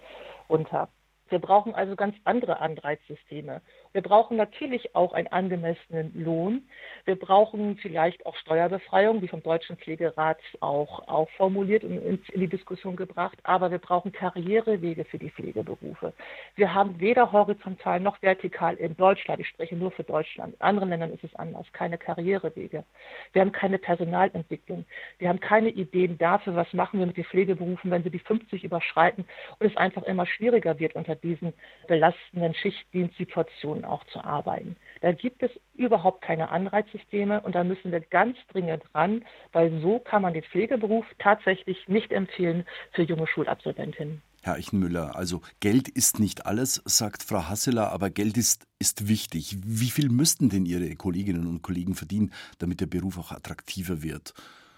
[0.48, 0.88] runter.
[1.28, 3.62] Wir brauchen also ganz andere Anreizsysteme.
[3.94, 6.68] Wir brauchen natürlich auch einen angemessenen Lohn.
[7.04, 12.48] Wir brauchen vielleicht auch Steuerbefreiung, wie vom Deutschen Pflegerat auch, auch formuliert und in, die
[12.48, 13.38] Diskussion gebracht.
[13.44, 16.12] Aber wir brauchen Karrierewege für die Pflegeberufe.
[16.56, 20.88] Wir haben weder horizontal noch vertikal in Deutschland, ich spreche nur für Deutschland, in anderen
[20.88, 22.82] Ländern ist es anders, keine Karrierewege.
[23.32, 24.86] Wir haben keine Personalentwicklung.
[25.18, 28.64] Wir haben keine Ideen dafür, was machen wir mit den Pflegeberufen, wenn sie die 50
[28.64, 29.24] überschreiten
[29.60, 31.52] und es einfach immer schwieriger wird unter diesen
[31.86, 34.76] belastenden Schichtdienstsituationen auch zu arbeiten.
[35.00, 39.98] Da gibt es überhaupt keine Anreizsysteme und da müssen wir ganz dringend ran, weil so
[39.98, 44.22] kann man den Pflegeberuf tatsächlich nicht empfehlen für junge Schulabsolventinnen.
[44.42, 49.56] Herr Eichenmüller, also Geld ist nicht alles, sagt Frau Hasseler, aber Geld ist, ist wichtig.
[49.64, 54.34] Wie viel müssten denn Ihre Kolleginnen und Kollegen verdienen, damit der Beruf auch attraktiver wird?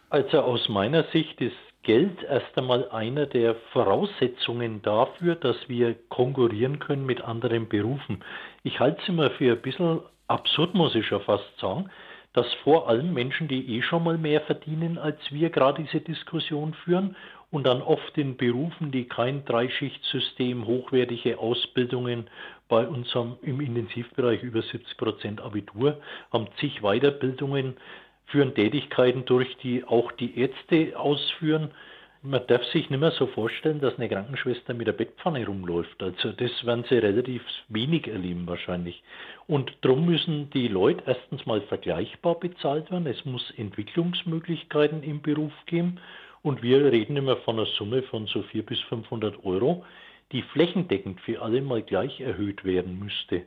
[0.09, 6.81] Also aus meiner Sicht ist Geld erst einmal einer der Voraussetzungen dafür, dass wir konkurrieren
[6.81, 8.25] können mit anderen Berufen.
[8.67, 11.89] Ich halte es immer für ein bisschen absurd, muss ich schon fast sagen,
[12.33, 16.75] dass vor allem Menschen, die eh schon mal mehr verdienen als wir, gerade diese Diskussion
[16.75, 17.15] führen
[17.53, 22.29] und dann oft in Berufen, die kein Dreischichtsystem, hochwertige Ausbildungen
[22.69, 26.01] bei uns im Intensivbereich über 70 Prozent Abitur,
[26.33, 27.77] haben zig Weiterbildungen,
[28.27, 31.71] führen Tätigkeiten durch, die auch die Ärzte ausführen.
[32.29, 36.03] Man darf sich nicht mehr so vorstellen, dass eine Krankenschwester mit der Bettpfanne rumläuft.
[36.03, 39.01] Also das werden sie relativ wenig erleben wahrscheinlich.
[39.47, 43.07] Und darum müssen die Leute erstens mal vergleichbar bezahlt werden.
[43.07, 46.01] Es muss Entwicklungsmöglichkeiten im Beruf geben.
[46.43, 49.85] Und wir reden immer von einer Summe von so 400 bis 500 Euro,
[50.33, 53.47] die flächendeckend für alle mal gleich erhöht werden müsste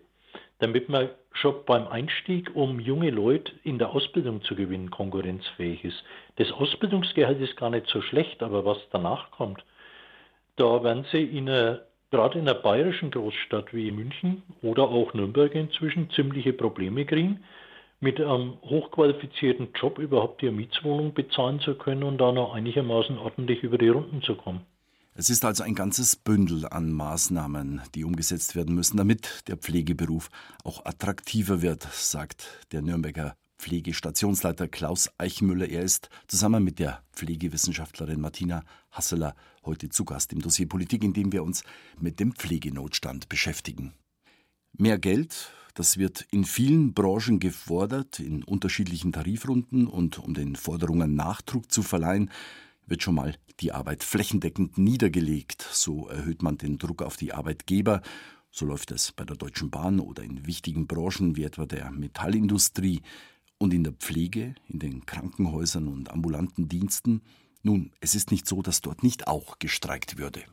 [0.60, 6.04] damit man schon beim Einstieg, um junge Leute in der Ausbildung zu gewinnen, konkurrenzfähig ist.
[6.36, 9.64] Das Ausbildungsgehalt ist gar nicht so schlecht, aber was danach kommt,
[10.58, 15.56] da werden sie in einer, gerade in einer bayerischen Großstadt wie München oder auch Nürnberg
[15.56, 17.44] inzwischen ziemliche Probleme kriegen,
[18.02, 23.64] mit einem hochqualifizierten Job überhaupt ihre Mietswohnung bezahlen zu können und da noch einigermaßen ordentlich
[23.64, 24.66] über die Runden zu kommen.
[25.20, 30.30] Es ist also ein ganzes Bündel an Maßnahmen, die umgesetzt werden müssen, damit der Pflegeberuf
[30.64, 35.68] auch attraktiver wird, sagt der Nürnberger Pflegestationsleiter Klaus Eichmüller.
[35.68, 41.12] Er ist zusammen mit der Pflegewissenschaftlerin Martina Hasseler heute zu Gast im Dossier Politik, in
[41.12, 41.66] dem wir uns
[42.00, 43.92] mit dem Pflegenotstand beschäftigen.
[44.72, 51.16] Mehr Geld, das wird in vielen Branchen gefordert, in unterschiedlichen Tarifrunden und um den Forderungen
[51.16, 52.32] Nachdruck zu verleihen,
[52.90, 55.68] wird schon mal die Arbeit flächendeckend niedergelegt.
[55.72, 58.02] So erhöht man den Druck auf die Arbeitgeber.
[58.52, 63.02] So läuft es bei der Deutschen Bahn oder in wichtigen Branchen wie etwa der Metallindustrie
[63.58, 67.22] und in der Pflege, in den Krankenhäusern und ambulanten Diensten.
[67.62, 70.44] Nun, es ist nicht so, dass dort nicht auch gestreikt würde.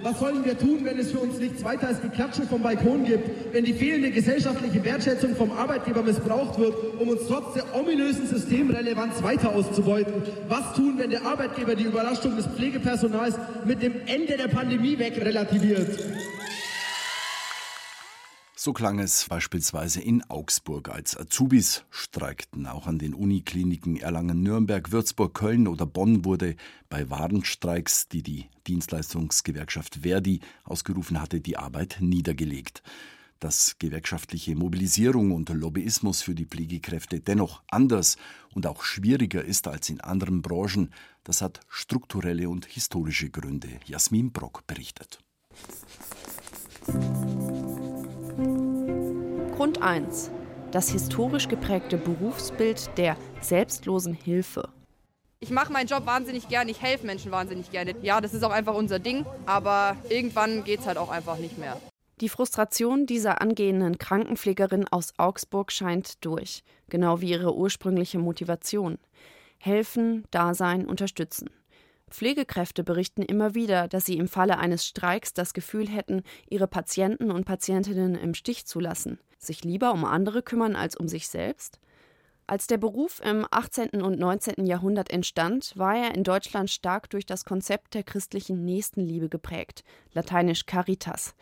[0.00, 3.52] Was sollen wir tun, wenn es für uns nichts weiter als Geklatsche vom Balkon gibt,
[3.52, 9.22] wenn die fehlende gesellschaftliche Wertschätzung vom Arbeitgeber missbraucht wird, um uns trotz der ominösen Systemrelevanz
[9.22, 10.14] weiter auszubeuten?
[10.48, 15.98] Was tun, wenn der Arbeitgeber die Überraschung des Pflegepersonals mit dem Ende der Pandemie wegrelativiert?
[18.64, 22.68] So klang es beispielsweise in Augsburg, als Azubis streikten.
[22.68, 26.54] Auch an den Unikliniken Erlangen, Nürnberg, Würzburg, Köln oder Bonn wurde
[26.88, 32.84] bei Warenstreiks, die die Dienstleistungsgewerkschaft Verdi ausgerufen hatte, die Arbeit niedergelegt.
[33.40, 38.16] Dass gewerkschaftliche Mobilisierung und Lobbyismus für die Pflegekräfte dennoch anders
[38.54, 40.92] und auch schwieriger ist als in anderen Branchen,
[41.24, 43.70] das hat strukturelle und historische Gründe.
[43.86, 45.18] Jasmin Brock berichtet.
[49.62, 50.32] Grund 1.
[50.72, 54.68] Das historisch geprägte Berufsbild der selbstlosen Hilfe.
[55.38, 57.94] Ich mache meinen Job wahnsinnig gern, ich helfe Menschen wahnsinnig gerne.
[58.02, 61.58] Ja, das ist auch einfach unser Ding, aber irgendwann geht es halt auch einfach nicht
[61.58, 61.80] mehr.
[62.20, 68.98] Die Frustration dieser angehenden Krankenpflegerin aus Augsburg scheint durch, genau wie ihre ursprüngliche Motivation.
[69.58, 71.50] Helfen, Dasein, unterstützen.
[72.12, 77.30] Pflegekräfte berichten immer wieder, dass sie im Falle eines Streiks das Gefühl hätten, ihre Patienten
[77.30, 81.78] und Patientinnen im Stich zu lassen sich lieber um andere kümmern als um sich selbst?
[82.46, 84.02] Als der Beruf im 18.
[84.02, 84.66] und 19.
[84.66, 90.66] Jahrhundert entstand, war er in Deutschland stark durch das Konzept der christlichen Nächstenliebe geprägt, lateinisch
[90.66, 91.34] caritas.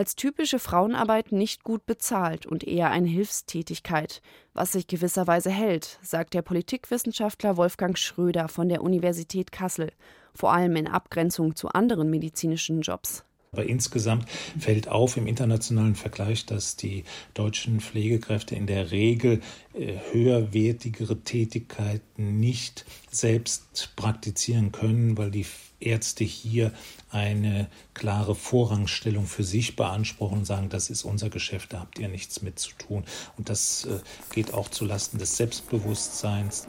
[0.00, 4.22] Als typische Frauenarbeit nicht gut bezahlt und eher eine Hilfstätigkeit,
[4.54, 9.92] was sich gewisserweise hält, sagt der Politikwissenschaftler Wolfgang Schröder von der Universität Kassel,
[10.32, 13.26] vor allem in Abgrenzung zu anderen medizinischen Jobs.
[13.52, 14.28] Aber insgesamt
[14.60, 17.02] fällt auf im internationalen Vergleich, dass die
[17.34, 19.40] deutschen Pflegekräfte in der Regel
[19.74, 25.46] äh, höherwertigere Tätigkeiten nicht selbst praktizieren können, weil die
[25.80, 26.72] Ärzte hier
[27.10, 32.08] eine klare Vorrangstellung für sich beanspruchen und sagen, das ist unser Geschäft, da habt ihr
[32.08, 33.04] nichts mit zu tun.
[33.36, 33.98] Und das äh,
[34.32, 36.68] geht auch zulasten des Selbstbewusstseins.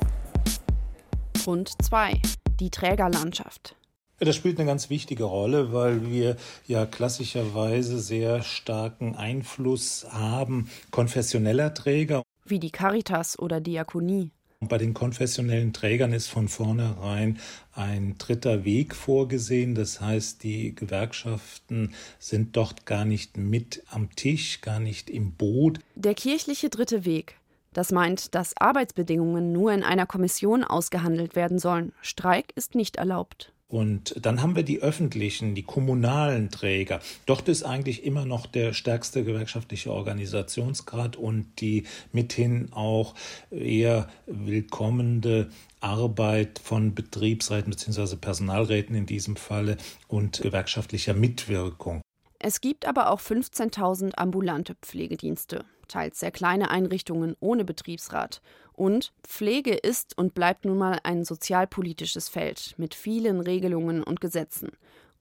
[1.44, 2.20] Grund 2.
[2.60, 3.76] Die Trägerlandschaft.
[4.24, 6.36] Das spielt eine ganz wichtige Rolle, weil wir
[6.68, 12.22] ja klassischerweise sehr starken Einfluss haben konfessioneller Träger.
[12.46, 14.30] Wie die Caritas oder Diakonie.
[14.60, 17.40] Bei den konfessionellen Trägern ist von vornherein
[17.74, 19.74] ein dritter Weg vorgesehen.
[19.74, 25.80] Das heißt, die Gewerkschaften sind dort gar nicht mit am Tisch, gar nicht im Boot.
[25.96, 27.38] Der kirchliche dritte Weg.
[27.74, 31.94] Das meint, dass Arbeitsbedingungen nur in einer Kommission ausgehandelt werden sollen.
[32.02, 33.52] Streik ist nicht erlaubt.
[33.72, 37.00] Und dann haben wir die öffentlichen, die kommunalen Träger.
[37.26, 43.16] Dort ist eigentlich immer noch der stärkste gewerkschaftliche Organisationsgrad und die mithin auch
[43.50, 48.18] eher willkommene Arbeit von Betriebsräten bzw.
[48.18, 49.78] Personalräten in diesem Falle
[50.10, 52.02] und gewerkschaftlicher Mitwirkung.
[52.40, 58.42] Es gibt aber auch 15.000 ambulante Pflegedienste, teils sehr kleine Einrichtungen ohne Betriebsrat.
[58.74, 64.70] Und Pflege ist und bleibt nun mal ein sozialpolitisches Feld mit vielen Regelungen und Gesetzen.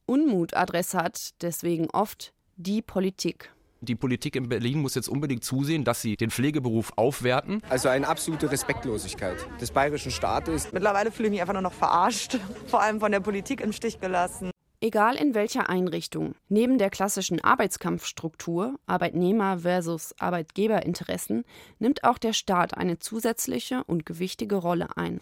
[0.07, 3.53] Unmutadressat deswegen oft die Politik.
[3.83, 7.63] Die Politik in Berlin muss jetzt unbedingt zusehen, dass sie den Pflegeberuf aufwerten.
[7.71, 10.71] Also eine absolute Respektlosigkeit des bayerischen Staates.
[10.73, 13.99] Mittlerweile fühle ich mich einfach nur noch verarscht, vor allem von der Politik im Stich
[13.99, 14.51] gelassen.
[14.83, 21.45] Egal in welcher Einrichtung, neben der klassischen Arbeitskampfstruktur Arbeitnehmer versus Arbeitgeberinteressen
[21.79, 25.21] nimmt auch der Staat eine zusätzliche und gewichtige Rolle ein.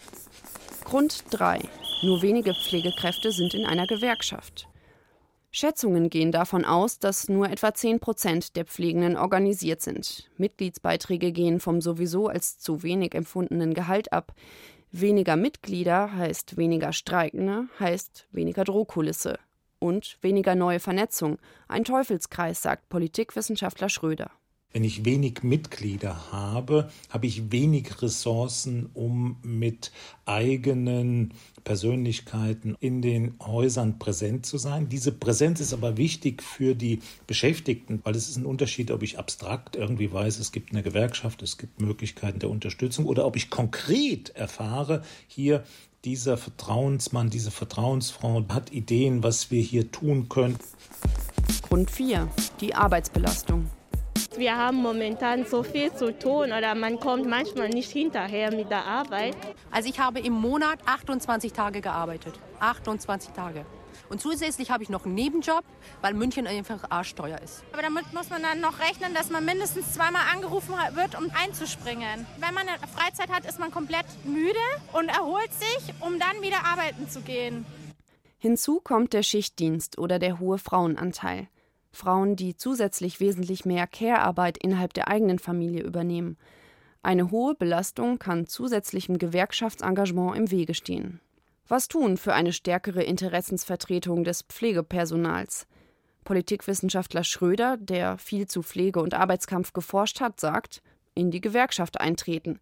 [0.84, 1.58] Grund 3.
[2.04, 4.68] Nur wenige Pflegekräfte sind in einer Gewerkschaft.
[5.50, 10.30] Schätzungen gehen davon aus, dass nur etwa 10 Prozent der Pflegenden organisiert sind.
[10.36, 14.34] Mitgliedsbeiträge gehen vom sowieso als zu wenig empfundenen Gehalt ab.
[14.92, 19.40] Weniger Mitglieder heißt weniger Streikende, heißt weniger Drohkulisse
[19.78, 21.38] und weniger neue Vernetzung.
[21.68, 24.30] Ein Teufelskreis, sagt Politikwissenschaftler Schröder.
[24.70, 29.92] Wenn ich wenig Mitglieder habe, habe ich wenig Ressourcen, um mit
[30.26, 31.32] eigenen
[31.64, 34.90] Persönlichkeiten in den Häusern präsent zu sein.
[34.90, 39.18] Diese Präsenz ist aber wichtig für die Beschäftigten, weil es ist ein Unterschied, ob ich
[39.18, 43.48] abstrakt irgendwie weiß, es gibt eine Gewerkschaft, es gibt Möglichkeiten der Unterstützung oder ob ich
[43.48, 45.64] konkret erfahre, hier
[46.04, 50.58] dieser Vertrauensmann, diese Vertrauensfrau hat Ideen, was wir hier tun können.
[51.62, 52.28] Grund 4.
[52.60, 53.68] Die Arbeitsbelastung.
[54.36, 58.84] Wir haben momentan so viel zu tun oder man kommt manchmal nicht hinterher mit der
[58.84, 59.36] Arbeit.
[59.70, 62.34] Also ich habe im Monat 28 Tage gearbeitet.
[62.60, 63.66] 28 Tage.
[64.08, 65.64] Und zusätzlich habe ich noch einen Nebenjob,
[66.00, 67.62] weil München einfach arschteuer ist.
[67.72, 72.26] Aber damit muss man dann noch rechnen, dass man mindestens zweimal angerufen wird, um einzuspringen.
[72.38, 74.58] Wenn man eine Freizeit hat, ist man komplett müde
[74.92, 77.66] und erholt sich, um dann wieder arbeiten zu gehen.
[78.38, 81.48] Hinzu kommt der Schichtdienst oder der hohe Frauenanteil.
[81.90, 86.36] Frauen, die zusätzlich wesentlich mehr Care-Arbeit innerhalb der eigenen Familie übernehmen.
[87.02, 91.20] Eine hohe Belastung kann zusätzlichem Gewerkschaftsengagement im Wege stehen.
[91.70, 95.66] Was tun für eine stärkere Interessensvertretung des Pflegepersonals?
[96.24, 100.82] Politikwissenschaftler Schröder, der viel zu Pflege und Arbeitskampf geforscht hat, sagt,
[101.14, 102.58] in die Gewerkschaft eintreten.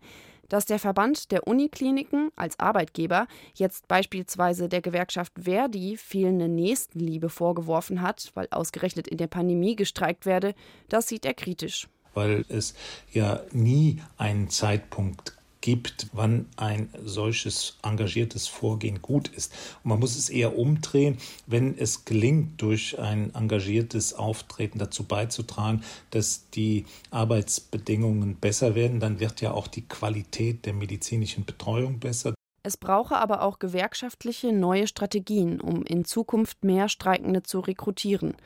[0.49, 8.03] Dass der Verband der Unikliniken als Arbeitgeber jetzt beispielsweise der Gewerkschaft Verdi fehlende Nächstenliebe vorgeworfen
[8.03, 10.53] hat, weil ausgerechnet in der Pandemie gestreikt werde,
[10.89, 11.89] das sieht er kritisch.
[12.15, 12.75] Weil es
[13.13, 15.36] ja nie einen Zeitpunkt
[15.67, 19.53] gibt, wann ein solches engagiertes Vorgehen gut ist.
[19.83, 25.83] Und man muss es eher umdrehen, wenn es gelingt, durch ein engagiertes Auftreten dazu beizutragen,
[26.11, 32.33] dass die Arbeitsbedingungen besser werden, dann wird ja auch die Qualität der medizinischen Betreuung besser.
[32.63, 38.37] Es brauche aber auch gewerkschaftliche neue Strategien, um in Zukunft mehr Streikende zu rekrutieren.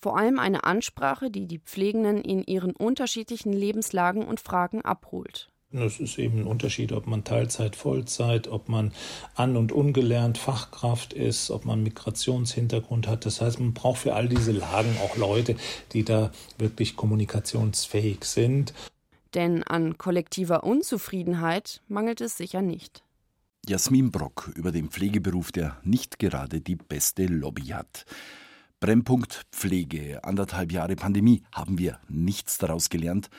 [0.00, 5.50] Vor allem eine Ansprache, die die Pflegenden in ihren unterschiedlichen Lebenslagen und Fragen abholt.
[5.72, 8.92] Es ist eben ein Unterschied, ob man Teilzeit, Vollzeit, ob man
[9.36, 13.24] an- und ungelernt Fachkraft ist, ob man Migrationshintergrund hat.
[13.24, 15.54] Das heißt, man braucht für all diese Lagen auch Leute,
[15.92, 18.74] die da wirklich kommunikationsfähig sind.
[19.34, 23.04] Denn an kollektiver Unzufriedenheit mangelt es sicher nicht.
[23.64, 28.06] Jasmin Brock über den Pflegeberuf, der nicht gerade die beste Lobby hat.
[28.80, 30.24] Brennpunkt Pflege.
[30.24, 31.44] Anderthalb Jahre Pandemie.
[31.52, 33.30] Haben wir nichts daraus gelernt?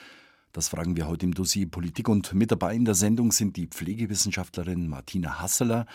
[0.53, 2.09] Das fragen wir heute im Dossier Politik.
[2.09, 5.85] Und mit dabei in der Sendung sind die Pflegewissenschaftlerin Martina Hasseler.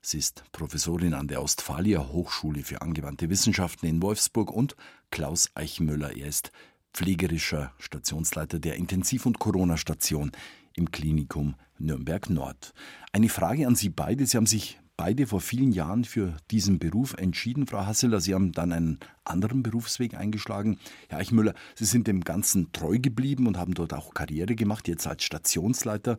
[0.00, 4.76] Sie ist Professorin an der Ostfalia Hochschule für angewandte Wissenschaften in Wolfsburg und
[5.10, 6.16] Klaus Eichmüller.
[6.16, 6.50] Er ist
[6.94, 10.32] pflegerischer Stationsleiter der Intensiv- und Corona-Station
[10.74, 12.72] im Klinikum Nürnberg Nord.
[13.12, 14.24] Eine Frage an Sie beide.
[14.24, 18.20] Sie haben sich beide vor vielen Jahren für diesen Beruf entschieden, Frau Hasseler.
[18.20, 20.78] Sie haben dann einen anderen Berufsweg eingeschlagen.
[21.08, 25.06] Herr Eichmüller, Sie sind dem Ganzen treu geblieben und haben dort auch Karriere gemacht, jetzt
[25.06, 26.18] als Stationsleiter.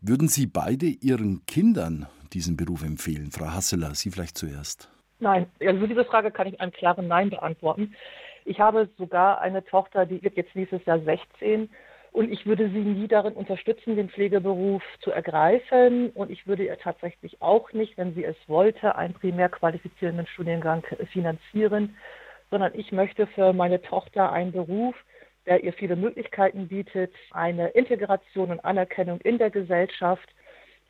[0.00, 3.30] Würden Sie beide Ihren Kindern diesen Beruf empfehlen?
[3.30, 4.90] Frau Hasseler, Sie vielleicht zuerst.
[5.18, 7.94] Nein, also diese Frage kann ich einem klaren Nein beantworten.
[8.44, 11.68] Ich habe sogar eine Tochter, die wird jetzt nächstes Jahr 16
[12.12, 16.10] und ich würde sie nie darin unterstützen, den Pflegeberuf zu ergreifen.
[16.10, 20.84] Und ich würde ihr tatsächlich auch nicht, wenn sie es wollte, einen primär qualifizierenden Studiengang
[21.12, 21.96] finanzieren,
[22.50, 24.96] sondern ich möchte für meine Tochter einen Beruf,
[25.46, 30.28] der ihr viele Möglichkeiten bietet, eine Integration und Anerkennung in der Gesellschaft,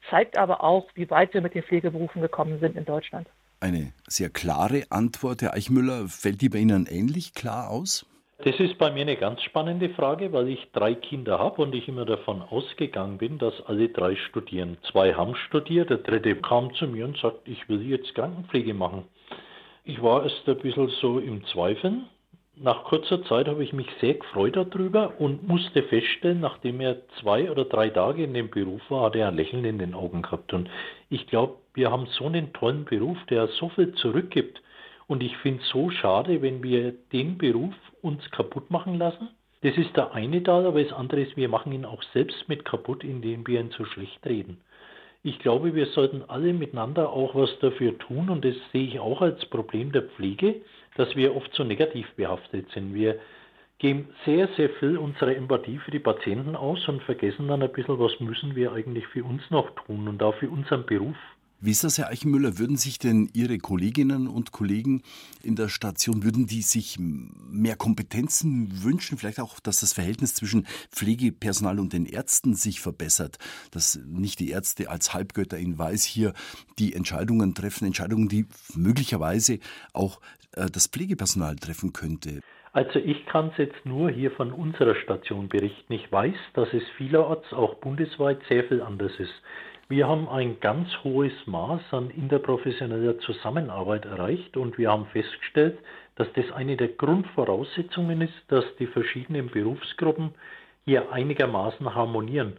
[0.09, 3.29] zeigt aber auch, wie weit wir mit den Pflegeberufen gekommen sind in Deutschland.
[3.61, 6.09] Eine sehr klare Antwort, Herr Eichmüller.
[6.09, 8.07] Fällt die bei Ihnen ähnlich klar aus?
[8.43, 11.89] Das ist bei mir eine ganz spannende Frage, weil ich drei Kinder habe und ich
[11.89, 14.79] immer davon ausgegangen bin, dass alle drei studieren.
[14.91, 19.05] Zwei haben studiert, der dritte kam zu mir und sagt, ich will jetzt Krankenpflege machen.
[19.85, 22.07] Ich war erst ein bisschen so im Zweifeln.
[22.57, 27.51] Nach kurzer Zeit habe ich mich sehr gefreut darüber und musste feststellen, nachdem er zwei
[27.51, 30.55] oder drei Tage in dem Beruf war, hat er ein Lächeln in den Augen gehabt.
[30.55, 30.71] Und
[31.11, 34.63] ich glaube, wir haben so einen tollen Beruf, der so viel zurückgibt.
[35.09, 39.29] Und ich finde es so schade, wenn wir den Beruf uns kaputt machen lassen.
[39.63, 42.65] Das ist der eine Teil, aber das andere ist, wir machen ihn auch selbst mit
[42.65, 44.59] kaputt, indem wir ihn so schlecht reden.
[45.23, 49.21] Ich glaube, wir sollten alle miteinander auch was dafür tun und das sehe ich auch
[49.21, 50.63] als Problem der Pflege,
[50.97, 52.95] dass wir oft so negativ behaftet sind.
[52.95, 53.19] Wir
[53.79, 57.99] geben sehr, sehr viel unserer Empathie für die Patienten aus und vergessen dann ein bisschen,
[57.99, 61.17] was müssen wir eigentlich für uns noch tun und auch für unseren Beruf.
[61.63, 62.59] Wie ist das, Herr Eichenmüller?
[62.59, 65.03] Würden sich denn Ihre Kolleginnen und Kollegen
[65.43, 69.19] in der Station, würden die sich mehr Kompetenzen wünschen?
[69.19, 73.37] Vielleicht auch, dass das Verhältnis zwischen Pflegepersonal und den Ärzten sich verbessert,
[73.73, 76.33] dass nicht die Ärzte als Halbgötter in Weiß hier
[76.79, 79.59] die Entscheidungen treffen, Entscheidungen, die möglicherweise
[79.93, 82.41] auch äh, das Pflegepersonal treffen könnte.
[82.73, 85.93] Also ich kann es jetzt nur hier von unserer Station berichten.
[85.93, 89.35] Ich weiß, dass es vielerorts auch bundesweit sehr viel anders ist.
[89.91, 95.81] Wir haben ein ganz hohes Maß an interprofessioneller Zusammenarbeit erreicht und wir haben festgestellt,
[96.15, 100.31] dass das eine der Grundvoraussetzungen ist, dass die verschiedenen Berufsgruppen
[100.85, 102.53] hier einigermaßen harmonieren.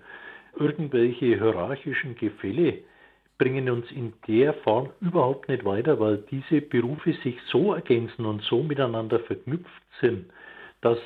[0.60, 2.80] Irgendwelche hierarchischen Gefälle
[3.38, 8.42] bringen uns in der Form überhaupt nicht weiter, weil diese Berufe sich so ergänzen und
[8.42, 10.26] so miteinander verknüpft sind,
[10.82, 11.00] dass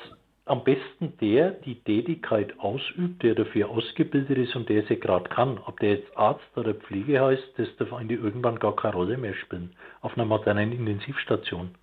[0.46, 5.58] am besten der die Tätigkeit ausübt, der dafür ausgebildet ist und der sie gerade kann.
[5.66, 9.34] Ob der jetzt Arzt oder Pflege heißt, das darf eigentlich irgendwann gar keine Rolle mehr
[9.34, 11.74] spielen auf einer modernen Intensivstation.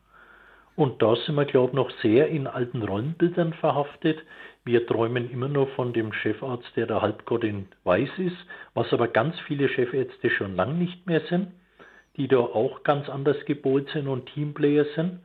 [0.78, 4.20] Und da sind wir, glaube ich, noch sehr in alten Rollenbildern verhaftet.
[4.64, 8.38] Wir träumen immer nur von dem Chefarzt, der der Halbgott in Weiß ist,
[8.74, 11.50] was aber ganz viele Chefärzte schon lang nicht mehr sind,
[12.16, 15.20] die da auch ganz anders gebohlt sind und Teamplayer sind.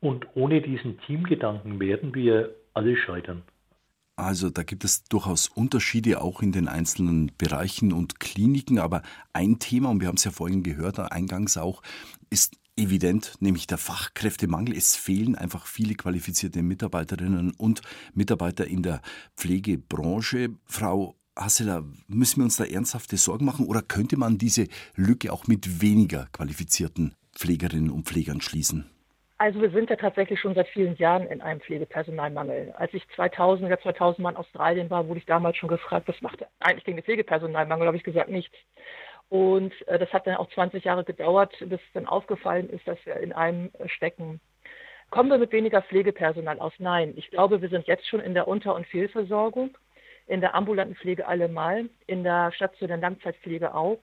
[0.00, 3.42] Und ohne diesen Teamgedanken werden wir alle scheitern.
[4.16, 9.02] Also da gibt es durchaus Unterschiede auch in den einzelnen Bereichen und Kliniken, aber
[9.32, 11.82] ein Thema, und wir haben es ja vorhin gehört, eingangs auch,
[12.30, 14.76] ist evident, nämlich der Fachkräftemangel.
[14.76, 17.82] Es fehlen einfach viele qualifizierte Mitarbeiterinnen und
[18.14, 19.02] Mitarbeiter in der
[19.36, 20.50] Pflegebranche.
[20.64, 24.66] Frau Hasseler, müssen wir uns da ernsthafte Sorgen machen oder könnte man diese
[24.96, 28.86] Lücke auch mit weniger qualifizierten Pflegerinnen und Pflegern schließen?
[29.40, 32.74] Also wir sind ja tatsächlich schon seit vielen Jahren in einem Pflegepersonalmangel.
[32.76, 36.20] Als ich 2000, ja 2000 Mal in Australien war, wurde ich damals schon gefragt, was
[36.22, 37.86] macht eigentlich gegen den Pflegepersonalmangel?
[37.86, 38.56] Habe ich gesagt, nichts.
[39.28, 43.16] Und äh, das hat dann auch 20 Jahre gedauert, bis dann aufgefallen ist, dass wir
[43.18, 44.40] in einem äh, stecken.
[45.10, 46.72] Kommen wir mit weniger Pflegepersonal aus?
[46.78, 47.12] Nein.
[47.16, 49.78] Ich glaube, wir sind jetzt schon in der Unter- und Fehlversorgung,
[50.26, 53.98] in der ambulanten Pflege allemal, in der stationären Langzeitpflege auch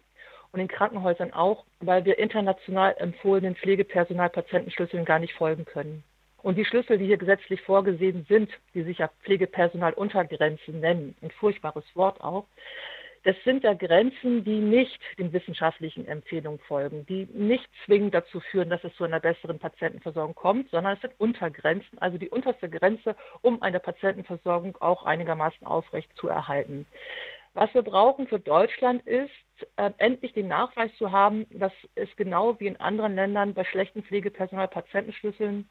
[0.52, 6.04] und in Krankenhäusern auch, weil wir international empfohlenen Pflegepersonal-Patientenschlüsseln gar nicht folgen können.
[6.41, 11.86] Und die Schlüssel, die hier gesetzlich vorgesehen sind, die sich ja Pflegepersonaluntergrenzen nennen, ein furchtbares
[11.96, 12.46] Wort auch,
[13.26, 18.70] das sind ja Grenzen, die nicht den wissenschaftlichen Empfehlungen folgen, die nicht zwingend dazu führen,
[18.70, 23.16] dass es zu einer besseren Patientenversorgung kommt, sondern es sind Untergrenzen, also die unterste Grenze,
[23.41, 26.86] um eine Patientenversorgung auch einigermaßen aufrecht zu erhalten.
[27.56, 29.32] Was wir brauchen für Deutschland ist,
[29.78, 34.03] äh, endlich den Nachweis zu haben, dass es genau wie in anderen Ländern bei schlechten
[34.03, 35.70] Pflegepersonal Patientenschlüsseln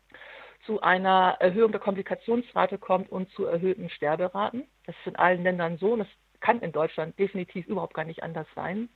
[0.64, 4.66] zu einer Erhöhung der Komplikationsrate kommt und zu erhöhten Sterberaten.
[4.86, 6.08] Das ist in allen Ländern so und das
[6.40, 8.88] kann in Deutschland definitiv überhaupt gar nicht anders sein.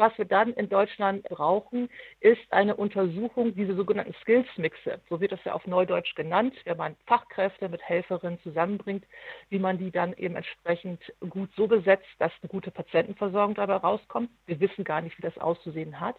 [0.00, 1.90] Was wir dann in Deutschland brauchen,
[2.20, 6.96] ist eine Untersuchung, diese sogenannten Skills-Mixe, so wird das ja auf Neudeutsch genannt, wenn man
[7.06, 9.04] Fachkräfte mit Helferinnen zusammenbringt,
[9.50, 14.30] wie man die dann eben entsprechend gut so besetzt, dass eine gute Patientenversorgung dabei rauskommt.
[14.46, 16.16] Wir wissen gar nicht, wie das auszusehen hat.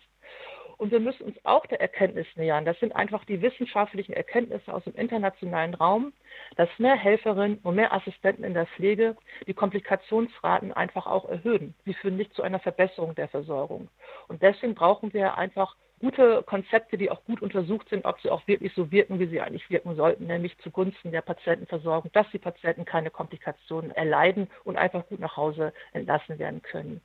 [0.82, 2.65] Und wir müssen uns auch der Erkenntnis nähern.
[2.65, 6.11] Das sind einfach die wissenschaftlichen Erkenntnisse aus dem internationalen Raum,
[6.55, 9.15] dass mehr Helferinnen und mehr Assistenten in der Pflege
[9.45, 11.75] die Komplikationsraten einfach auch erhöhen.
[11.86, 13.89] Sie führen nicht zu einer Verbesserung der Versorgung.
[14.27, 18.47] Und deswegen brauchen wir einfach gute Konzepte, die auch gut untersucht sind, ob sie auch
[18.47, 22.86] wirklich so wirken, wie sie eigentlich wirken sollten, nämlich zugunsten der Patientenversorgung, dass die Patienten
[22.86, 27.01] keine Komplikationen erleiden und einfach gut nach Hause entlassen werden können.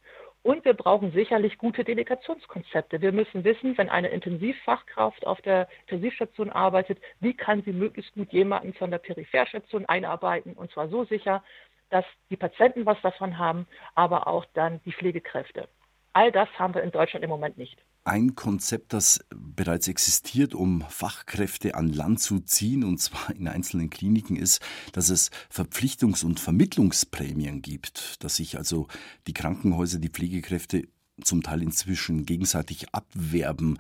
[0.47, 3.01] Und wir brauchen sicherlich gute Delegationskonzepte.
[3.01, 8.33] Wir müssen wissen, wenn eine Intensivfachkraft auf der Intensivstation arbeitet, wie kann sie möglichst gut
[8.33, 11.43] jemanden von der Peripherstation einarbeiten und zwar so sicher,
[11.91, 13.67] dass die Patienten was davon haben,
[13.97, 15.69] aber auch dann die Pflegekräfte.
[16.13, 17.83] All das haben wir in Deutschland im Moment nicht.
[18.07, 23.91] Ein Konzept, das bereits existiert, um Fachkräfte an Land zu ziehen, und zwar in einzelnen
[23.91, 28.87] Kliniken, ist, dass es Verpflichtungs- und Vermittlungsprämien gibt, dass sich also
[29.27, 30.85] die Krankenhäuser, die Pflegekräfte
[31.21, 33.77] zum Teil inzwischen gegenseitig abwerben.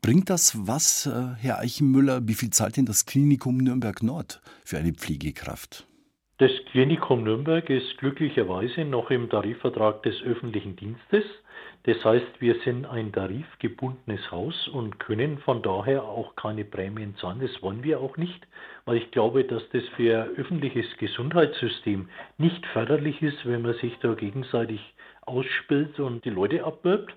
[0.00, 2.26] Bringt das was, äh, Herr Eichenmüller?
[2.26, 5.86] Wie viel zahlt denn das Klinikum Nürnberg Nord für eine Pflegekraft?
[6.38, 11.24] Das Klinikum Nürnberg ist glücklicherweise noch im Tarifvertrag des öffentlichen Dienstes.
[11.88, 17.40] Das heißt, wir sind ein tarifgebundenes Haus und können von daher auch keine Prämien zahlen.
[17.40, 18.46] Das wollen wir auch nicht,
[18.84, 23.96] weil ich glaube, dass das für ein öffentliches Gesundheitssystem nicht förderlich ist, wenn man sich
[24.00, 24.82] da gegenseitig
[25.22, 27.14] ausspielt und die Leute abwirbt,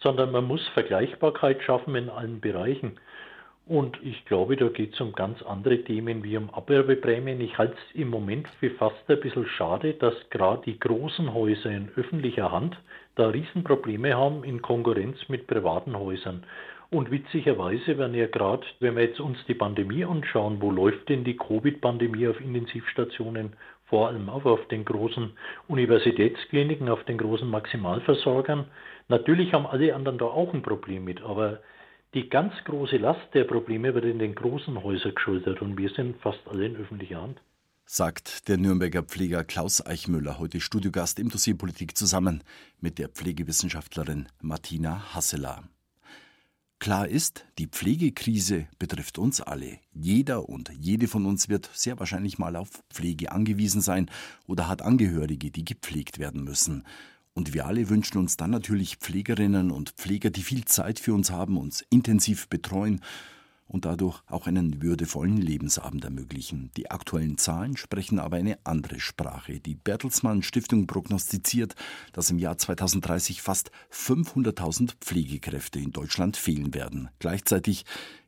[0.00, 2.98] sondern man muss Vergleichbarkeit schaffen in allen Bereichen.
[3.70, 7.40] Und ich glaube, da geht es um ganz andere Themen wie um Abwerbeprämien.
[7.40, 11.70] Ich halte es im Moment für fast ein bisschen schade, dass gerade die großen Häuser
[11.70, 12.76] in öffentlicher Hand
[13.14, 16.42] da Riesenprobleme haben in Konkurrenz mit privaten Häusern.
[16.90, 21.22] Und witzigerweise werden ja gerade, wenn wir jetzt uns die Pandemie anschauen, wo läuft denn
[21.22, 23.52] die Covid-Pandemie auf Intensivstationen?
[23.84, 25.30] Vor allem auch auf den großen
[25.68, 28.64] Universitätskliniken, auf den großen Maximalversorgern.
[29.06, 31.60] Natürlich haben alle anderen da auch ein Problem mit, aber
[32.14, 36.20] die ganz große Last der Probleme wird in den großen Häusern geschultert und wir sind
[36.20, 37.40] fast alle in öffentlicher Hand.
[37.86, 42.42] Sagt der Nürnberger Pfleger Klaus Eichmüller, heute Studiogast im Dossier Politik zusammen
[42.80, 45.64] mit der Pflegewissenschaftlerin Martina Hasseler.
[46.78, 49.78] Klar ist, die Pflegekrise betrifft uns alle.
[49.92, 54.10] Jeder und jede von uns wird sehr wahrscheinlich mal auf Pflege angewiesen sein
[54.46, 56.84] oder hat Angehörige, die gepflegt werden müssen.
[57.34, 61.30] Und wir alle wünschen uns dann natürlich Pflegerinnen und Pfleger, die viel Zeit für uns
[61.30, 63.00] haben, uns intensiv betreuen
[63.70, 66.72] und dadurch auch einen würdevollen Lebensabend ermöglichen.
[66.76, 69.60] Die aktuellen Zahlen sprechen aber eine andere Sprache.
[69.60, 71.76] Die Bertelsmann Stiftung prognostiziert,
[72.12, 77.10] dass im Jahr 2030 fast 500.000 Pflegekräfte in Deutschland fehlen werden.
[77.20, 77.84] Gleichzeitig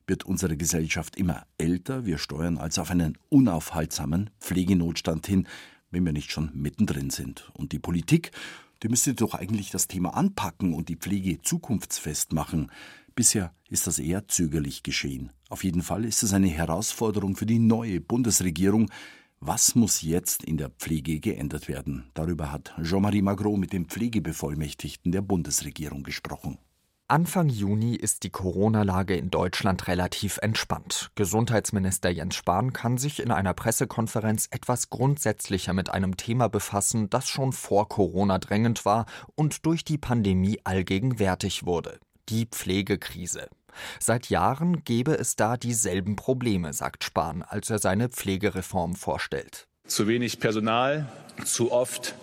[0.06, 2.06] wird unsere Gesellschaft immer älter.
[2.06, 5.48] Wir steuern also auf einen unaufhaltsamen Pflegenotstand hin,
[5.90, 7.50] wenn wir nicht schon mittendrin sind.
[7.54, 8.30] Und die Politik
[8.82, 12.70] die müsste doch eigentlich das Thema anpacken und die Pflege zukunftsfest machen.
[13.14, 15.30] Bisher ist das eher zögerlich geschehen.
[15.48, 18.90] Auf jeden Fall ist es eine Herausforderung für die neue Bundesregierung.
[19.38, 22.10] Was muss jetzt in der Pflege geändert werden?
[22.14, 26.58] Darüber hat Jean-Marie Magro mit dem Pflegebevollmächtigten der Bundesregierung gesprochen.
[27.12, 31.10] Anfang Juni ist die Corona-Lage in Deutschland relativ entspannt.
[31.14, 37.28] Gesundheitsminister Jens Spahn kann sich in einer Pressekonferenz etwas grundsätzlicher mit einem Thema befassen, das
[37.28, 39.04] schon vor Corona drängend war
[39.34, 42.00] und durch die Pandemie allgegenwärtig wurde.
[42.30, 43.48] Die Pflegekrise.
[44.00, 49.68] Seit Jahren gebe es da dieselben Probleme, sagt Spahn, als er seine Pflegereform vorstellt.
[49.86, 51.12] Zu wenig Personal,
[51.44, 52.14] zu oft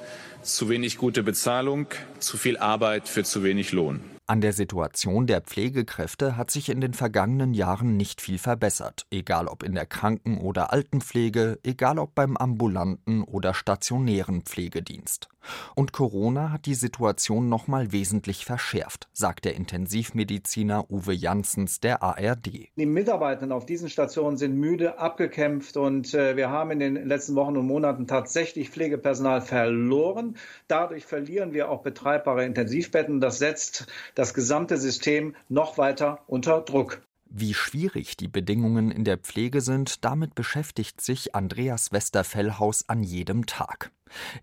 [0.42, 1.86] zu wenig gute Bezahlung,
[2.18, 4.02] zu viel Arbeit für zu wenig Lohn.
[4.30, 9.48] An der Situation der Pflegekräfte hat sich in den vergangenen Jahren nicht viel verbessert, egal
[9.48, 15.30] ob in der Kranken- oder Altenpflege, egal ob beim ambulanten oder stationären Pflegedienst.
[15.76, 22.70] Und Corona hat die Situation nochmal wesentlich verschärft, sagt der Intensivmediziner Uwe Janssens der ARD.
[22.76, 27.36] Die Mitarbeiter auf diesen Stationen sind müde, abgekämpft und äh, wir haben in den letzten
[27.36, 30.38] Wochen und Monaten tatsächlich Pflegepersonal verloren.
[30.68, 33.22] Dadurch verlieren wir auch betreibbare Intensivbetten.
[33.22, 37.02] Das setzt das gesamte System noch weiter unter Druck.
[37.32, 43.46] Wie schwierig die Bedingungen in der Pflege sind, damit beschäftigt sich Andreas Westerfellhaus an jedem
[43.46, 43.92] Tag.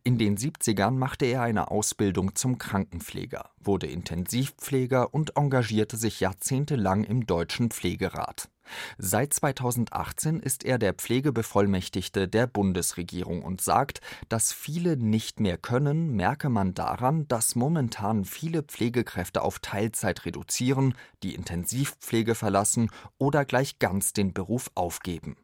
[0.05, 7.03] In den 70ern machte er eine Ausbildung zum Krankenpfleger, wurde Intensivpfleger und engagierte sich jahrzehntelang
[7.03, 8.49] im Deutschen Pflegerat.
[8.99, 16.15] Seit 2018 ist er der Pflegebevollmächtigte der Bundesregierung und sagt, dass viele nicht mehr können,
[16.15, 23.79] merke man daran, dass momentan viele Pflegekräfte auf Teilzeit reduzieren, die Intensivpflege verlassen oder gleich
[23.79, 25.37] ganz den Beruf aufgeben.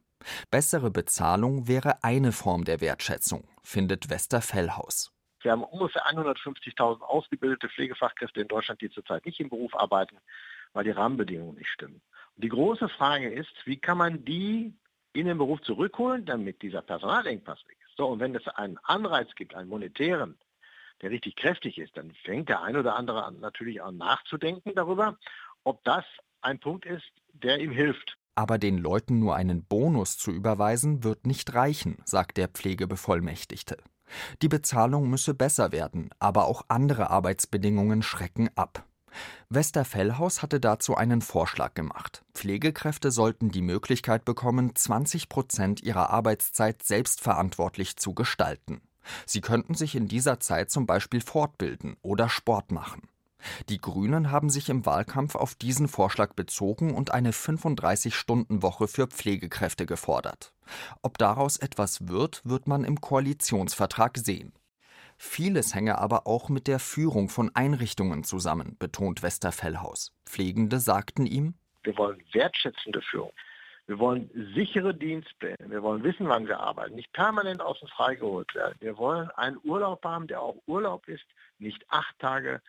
[0.51, 5.11] Bessere Bezahlung wäre eine Form der Wertschätzung, findet Westerfellhaus.
[5.41, 10.17] Wir haben ungefähr 150.000 ausgebildete Pflegefachkräfte in Deutschland, die zurzeit nicht im Beruf arbeiten,
[10.71, 12.01] weil die Rahmenbedingungen nicht stimmen.
[12.35, 14.73] Die große Frage ist, wie kann man die
[15.13, 17.95] in den Beruf zurückholen, damit dieser Personalengpass weg ist.
[17.97, 20.37] So, und wenn es einen Anreiz gibt, einen monetären,
[21.01, 25.17] der richtig kräftig ist, dann fängt der ein oder andere an, natürlich an nachzudenken darüber,
[25.63, 26.05] ob das
[26.41, 28.17] ein Punkt ist, der ihm hilft.
[28.35, 33.77] Aber den Leuten nur einen Bonus zu überweisen, wird nicht reichen, sagt der Pflegebevollmächtigte.
[34.41, 38.85] Die Bezahlung müsse besser werden, aber auch andere Arbeitsbedingungen schrecken ab.
[39.49, 42.23] Westerfellhaus hatte dazu einen Vorschlag gemacht.
[42.33, 48.81] Pflegekräfte sollten die Möglichkeit bekommen, 20 Prozent ihrer Arbeitszeit selbstverantwortlich zu gestalten.
[49.25, 53.09] Sie könnten sich in dieser Zeit zum Beispiel fortbilden oder Sport machen.
[53.69, 59.85] Die Grünen haben sich im Wahlkampf auf diesen Vorschlag bezogen und eine 35-Stunden-Woche für Pflegekräfte
[59.85, 60.53] gefordert.
[61.01, 64.53] Ob daraus etwas wird, wird man im Koalitionsvertrag sehen.
[65.25, 70.11] Vieles hänge aber auch mit der Führung von Einrichtungen zusammen, betont Westerfellhaus.
[70.25, 73.31] Pflegende sagten ihm, wir wollen wertschätzende Führung.
[73.87, 75.69] Wir wollen sichere Dienstpläne.
[75.69, 76.95] Wir wollen wissen, wann wir arbeiten.
[76.95, 78.75] Nicht permanent außen frei geholt werden.
[78.81, 81.25] Wir wollen einen Urlaub haben, der auch Urlaub ist.
[81.57, 82.61] Nicht acht Tage,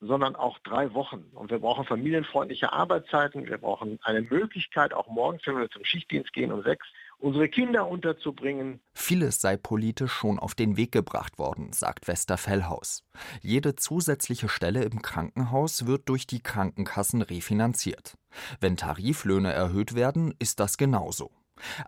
[0.00, 1.24] sondern auch drei Wochen.
[1.32, 3.48] Und wir brauchen familienfreundliche Arbeitszeiten.
[3.48, 6.86] Wir brauchen eine Möglichkeit, auch morgens, wenn wir zum Schichtdienst gehen, um sechs
[7.22, 8.80] unsere Kinder unterzubringen.
[8.94, 13.04] Vieles sei politisch schon auf den Weg gebracht worden, sagt Westerfellhaus.
[13.40, 18.18] Jede zusätzliche Stelle im Krankenhaus wird durch die Krankenkassen refinanziert.
[18.60, 21.30] Wenn Tariflöhne erhöht werden, ist das genauso.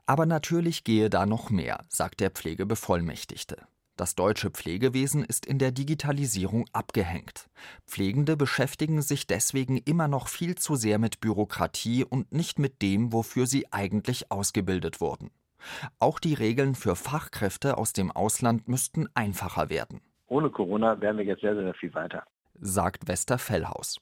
[0.06, 3.66] Aber natürlich gehe da noch mehr, sagt der Pflegebevollmächtigte.
[3.96, 7.48] Das deutsche Pflegewesen ist in der Digitalisierung abgehängt.
[7.86, 13.12] Pflegende beschäftigen sich deswegen immer noch viel zu sehr mit Bürokratie und nicht mit dem,
[13.12, 15.30] wofür sie eigentlich ausgebildet wurden.
[16.00, 20.00] Auch die Regeln für Fachkräfte aus dem Ausland müssten einfacher werden.
[20.26, 22.24] Ohne Corona wären wir jetzt sehr, sehr viel weiter
[22.60, 24.00] sagt Westerfellhaus.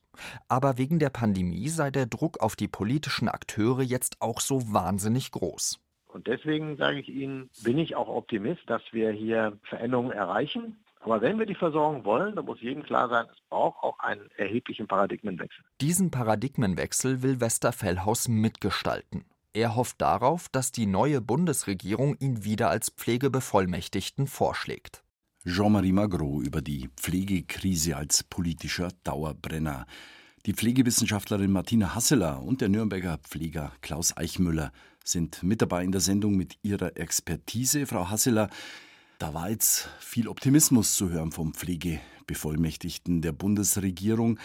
[0.49, 5.31] Aber wegen der Pandemie sei der Druck auf die politischen Akteure jetzt auch so wahnsinnig
[5.31, 5.81] groß.
[6.13, 10.77] Und deswegen sage ich Ihnen, bin ich auch Optimist, dass wir hier Veränderungen erreichen.
[11.01, 14.31] Aber wenn wir die Versorgung wollen, dann muss jedem klar sein, es braucht auch einen
[14.37, 15.65] erheblichen Paradigmenwechsel.
[15.81, 19.25] Diesen Paradigmenwechsel will Westerfellhaus mitgestalten.
[19.55, 25.03] Er hofft darauf, dass die neue Bundesregierung ihn wieder als Pflegebevollmächtigten vorschlägt.
[25.45, 29.87] Jean-Marie Magro über die Pflegekrise als politischer Dauerbrenner.
[30.45, 34.73] Die Pflegewissenschaftlerin Martina Hasseler und der Nürnberger Pfleger Klaus Eichmüller
[35.05, 37.87] sind mit dabei in der Sendung mit ihrer Expertise.
[37.87, 38.51] Frau Hasseler,
[39.21, 44.41] da war jetzt viel Optimismus zu hören vom Pflegebevollmächtigten der Bundesregierung.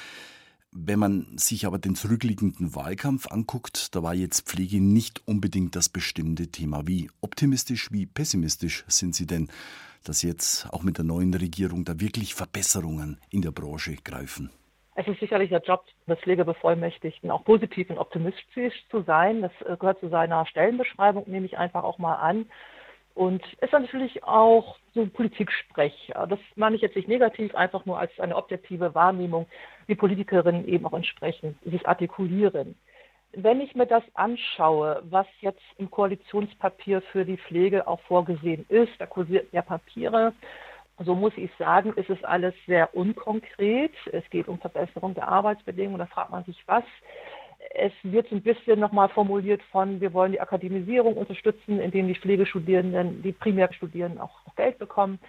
[0.71, 5.89] Wenn man sich aber den zurückliegenden Wahlkampf anguckt, da war jetzt Pflege nicht unbedingt das
[5.89, 6.85] bestimmte Thema.
[6.85, 9.47] Wie optimistisch, wie pessimistisch sind Sie denn,
[10.03, 14.51] dass jetzt auch mit der neuen Regierung da wirklich Verbesserungen in der Branche greifen?
[14.99, 19.43] Es ist sicherlich der Job des Pflegebevollmächtigten, auch positiv und optimistisch zu sein.
[19.43, 22.49] Das äh, gehört zu seiner Stellenbeschreibung, nehme ich einfach auch mal an.
[23.13, 26.13] Und ist natürlich auch so Politiksprech.
[26.29, 29.45] Das meine ich jetzt nicht negativ, einfach nur als eine objektive Wahrnehmung,
[29.85, 32.75] wie Politikerinnen eben auch entsprechend sich artikulieren.
[33.33, 38.93] Wenn ich mir das anschaue, was jetzt im Koalitionspapier für die Pflege auch vorgesehen ist,
[38.97, 40.33] da kursiert ja Papiere,
[40.99, 43.93] so muss ich sagen, ist es alles sehr unkonkret.
[44.11, 45.99] Es geht um Verbesserung der Arbeitsbedingungen.
[45.99, 46.83] Da fragt man sich, was.
[47.75, 52.15] Es wird so ein bisschen nochmal formuliert von, wir wollen die Akademisierung unterstützen, indem die
[52.15, 55.19] Pflegestudierenden, die Primärstudierenden auch, Geld bekommen.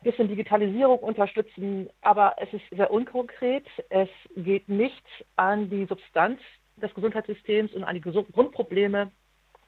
[0.00, 3.66] Ein bisschen Digitalisierung unterstützen, aber es ist sehr unkonkret.
[3.90, 5.04] Es geht nicht
[5.36, 6.40] an die Substanz
[6.76, 9.12] des Gesundheitssystems und an die Grundprobleme.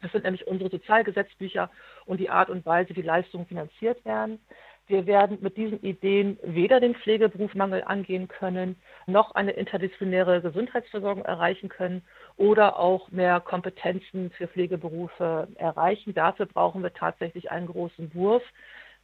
[0.03, 1.71] Das sind nämlich unsere Sozialgesetzbücher
[2.07, 4.41] und die Art und Weise, wie Leistungen finanziert werden.
[4.87, 8.77] Wir werden mit diesen Ideen weder den Pflegeberufmangel angehen können,
[9.07, 12.03] noch eine interdisziplinäre Gesundheitsversorgung erreichen können
[12.37, 16.13] oder auch mehr Kompetenzen für Pflegeberufe erreichen.
[16.13, 18.43] Dafür brauchen wir tatsächlich einen großen Wurf.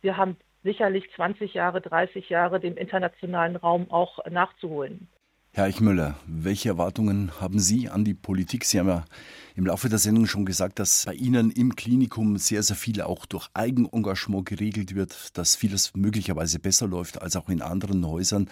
[0.02, 5.08] Wir haben sicherlich 20 Jahre, 30 Jahre dem internationalen Raum auch nachzuholen.
[5.52, 8.64] Herr Eichmüller, welche Erwartungen haben Sie an die Politik?
[8.64, 9.04] Sie haben ja
[9.56, 13.26] im Laufe der Sendung schon gesagt, dass bei Ihnen im Klinikum sehr, sehr viel auch
[13.26, 18.48] durch Eigenengagement geregelt wird, dass vieles möglicherweise besser läuft als auch in anderen Häusern.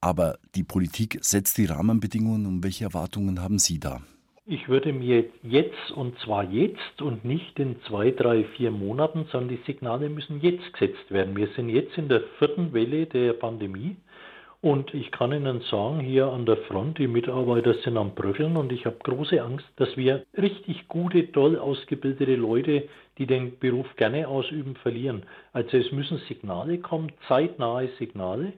[0.00, 4.00] Aber die Politik setzt die Rahmenbedingungen und welche Erwartungen haben Sie da?
[4.46, 9.50] Ich würde mir jetzt, und zwar jetzt und nicht in zwei, drei, vier Monaten, sondern
[9.50, 11.36] die Signale müssen jetzt gesetzt werden.
[11.36, 13.96] Wir sind jetzt in der vierten Welle der Pandemie.
[14.60, 18.72] Und ich kann Ihnen sagen, hier an der Front, die Mitarbeiter sind am Bröckeln und
[18.72, 22.88] ich habe große Angst, dass wir richtig gute, toll ausgebildete Leute,
[23.18, 25.22] die den Beruf gerne ausüben, verlieren.
[25.52, 28.52] Also es müssen Signale kommen, zeitnahe Signale,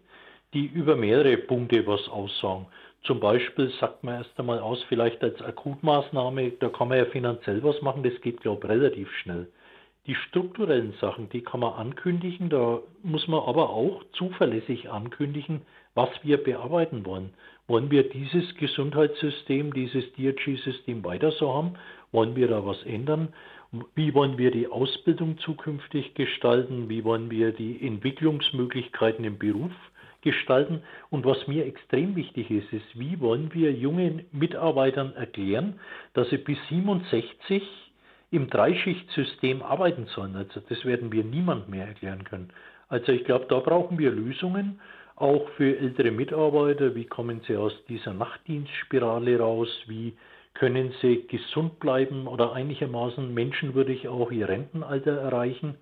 [0.55, 2.67] die über mehrere Punkte was aussagen.
[3.03, 7.63] Zum Beispiel sagt man erst einmal aus, vielleicht als Akutmaßnahme, da kann man ja finanziell
[7.63, 9.49] was machen, das geht, glaube ich, relativ schnell.
[10.07, 15.61] Die strukturellen Sachen, die kann man ankündigen, da muss man aber auch zuverlässig ankündigen,
[15.95, 17.31] was wir bearbeiten wollen.
[17.67, 21.75] Wollen wir dieses Gesundheitssystem, dieses DRG-System weiter so haben?
[22.13, 23.33] Wollen wir da was ändern?
[23.95, 26.89] Wie wollen wir die Ausbildung zukünftig gestalten?
[26.89, 29.73] Wie wollen wir die Entwicklungsmöglichkeiten im Beruf
[30.23, 30.83] gestalten.
[31.11, 35.81] Und was mir extrem wichtig ist, ist, wie wollen wir jungen Mitarbeitern erklären,
[36.15, 37.63] dass sie bis 67
[38.31, 40.37] im Dreischichtsystem arbeiten sollen.
[40.37, 42.51] Also das werden wir niemand mehr erklären können.
[42.89, 44.81] Also ich glaube, da brauchen wir Lösungen,
[45.21, 46.95] auch für ältere Mitarbeiter.
[46.95, 49.69] Wie kommen sie aus dieser Nachtdienstspirale raus?
[49.87, 50.15] Wie
[50.55, 55.77] können sie gesund bleiben oder einigermaßen menschenwürdig auch ihr Rentenalter erreichen?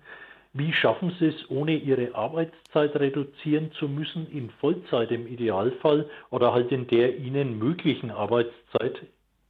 [0.51, 6.53] Wie schaffen Sie es, ohne Ihre Arbeitszeit reduzieren zu müssen, in Vollzeit im Idealfall oder
[6.53, 8.99] halt in der Ihnen möglichen Arbeitszeit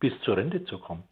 [0.01, 1.03] bis zur Rente zu kommen?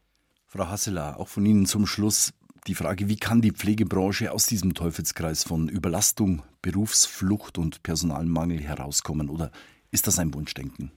[0.45, 2.33] Frau Hasseler, auch von Ihnen zum Schluss
[2.65, 9.29] die Frage, wie kann die Pflegebranche aus diesem Teufelskreis von Überlastung, Berufsflucht und Personalmangel herauskommen?
[9.29, 9.51] Oder
[9.91, 10.91] ist das ein Wunschdenken?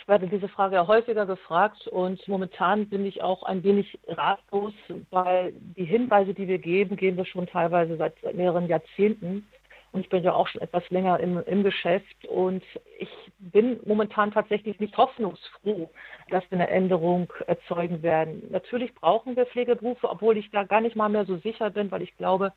[0.00, 4.74] Ich werde diese Frage ja häufiger gefragt und momentan bin ich auch ein wenig ratlos,
[5.10, 9.46] weil die Hinweise, die wir geben, geben wir schon teilweise seit mehreren Jahrzehnten.
[9.92, 12.62] Und ich bin ja auch schon etwas länger im, im Geschäft und
[12.98, 15.90] ich bin momentan tatsächlich nicht hoffnungsfroh,
[16.30, 18.42] dass wir eine Änderung erzeugen werden.
[18.50, 22.00] Natürlich brauchen wir Pflegeberufe, obwohl ich da gar nicht mal mehr so sicher bin, weil
[22.00, 22.52] ich glaube,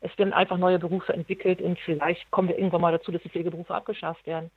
[0.00, 3.30] es werden einfach neue Berufe entwickelt und vielleicht kommen wir irgendwann mal dazu, dass die
[3.30, 4.50] Pflegeberufe abgeschafft werden.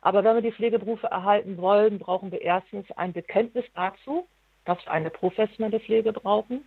[0.00, 4.26] Aber wenn wir die Pflegeberufe erhalten wollen, brauchen wir erstens ein Bekenntnis dazu,
[4.64, 6.64] dass wir eine professionelle Pflege brauchen,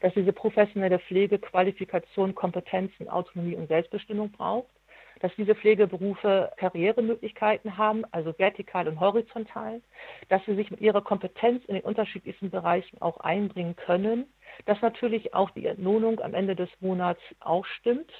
[0.00, 4.68] dass diese professionelle Pflege Qualifikation, Kompetenzen, Autonomie und Selbstbestimmung braucht,
[5.20, 9.80] dass diese Pflegeberufe Karrieremöglichkeiten haben, also vertikal und horizontal,
[10.28, 14.26] dass sie sich mit ihrer Kompetenz in den unterschiedlichsten Bereichen auch einbringen können,
[14.66, 18.12] dass natürlich auch die Entlohnung am Ende des Monats auch stimmt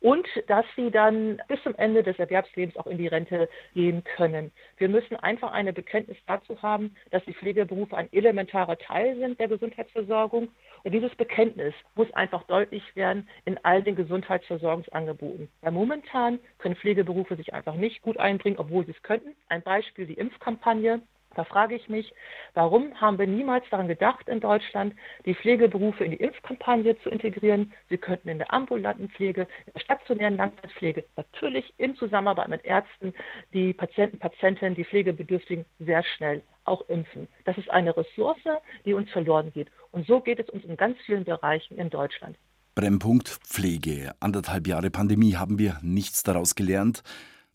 [0.00, 4.50] und dass sie dann bis zum Ende des Erwerbslebens auch in die Rente gehen können.
[4.78, 9.48] Wir müssen einfach eine Bekenntnis dazu haben, dass die Pflegeberufe ein elementarer Teil sind der
[9.48, 10.48] Gesundheitsversorgung.
[10.82, 15.48] Und dieses Bekenntnis muss einfach deutlich werden in all den Gesundheitsversorgungsangeboten.
[15.60, 19.34] Weil momentan können Pflegeberufe sich einfach nicht gut einbringen, obwohl sie es könnten.
[19.48, 21.02] Ein Beispiel die Impfkampagne.
[21.34, 22.12] Da frage ich mich,
[22.54, 27.72] warum haben wir niemals daran gedacht, in Deutschland die Pflegeberufe in die Impfkampagne zu integrieren?
[27.88, 33.14] Sie könnten in der ambulanten Pflege, in der stationären Langzeitpflege, natürlich in Zusammenarbeit mit Ärzten,
[33.52, 37.28] die Patienten, Patientinnen, die Pflegebedürftigen sehr schnell auch impfen.
[37.44, 38.38] Das ist eine Ressource,
[38.84, 39.68] die uns verloren geht.
[39.92, 42.36] Und so geht es uns in ganz vielen Bereichen in Deutschland.
[42.74, 44.14] Brennpunkt Pflege.
[44.20, 47.02] Anderthalb Jahre Pandemie haben wir nichts daraus gelernt.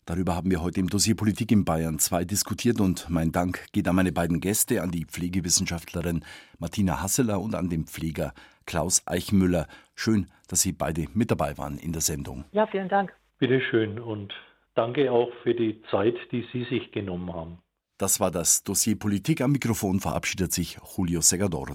[0.06, 3.88] Darüber haben wir heute im Dossier Politik in Bayern 2 diskutiert und mein Dank geht
[3.88, 6.24] an meine beiden Gäste, an die Pflegewissenschaftlerin
[6.60, 8.32] Martina Hasseler und an den Pfleger
[8.66, 9.66] Klaus Eichmüller.
[9.96, 12.44] Schön, dass Sie beide mit dabei waren in der Sendung.
[12.52, 13.12] Ja, vielen Dank.
[13.40, 14.32] Bitte schön und
[14.76, 17.58] danke auch für die Zeit, die Sie sich genommen haben.
[17.98, 19.40] Das war das Dossier Politik.
[19.40, 21.64] Am Mikrofon verabschiedet sich Julio Segador.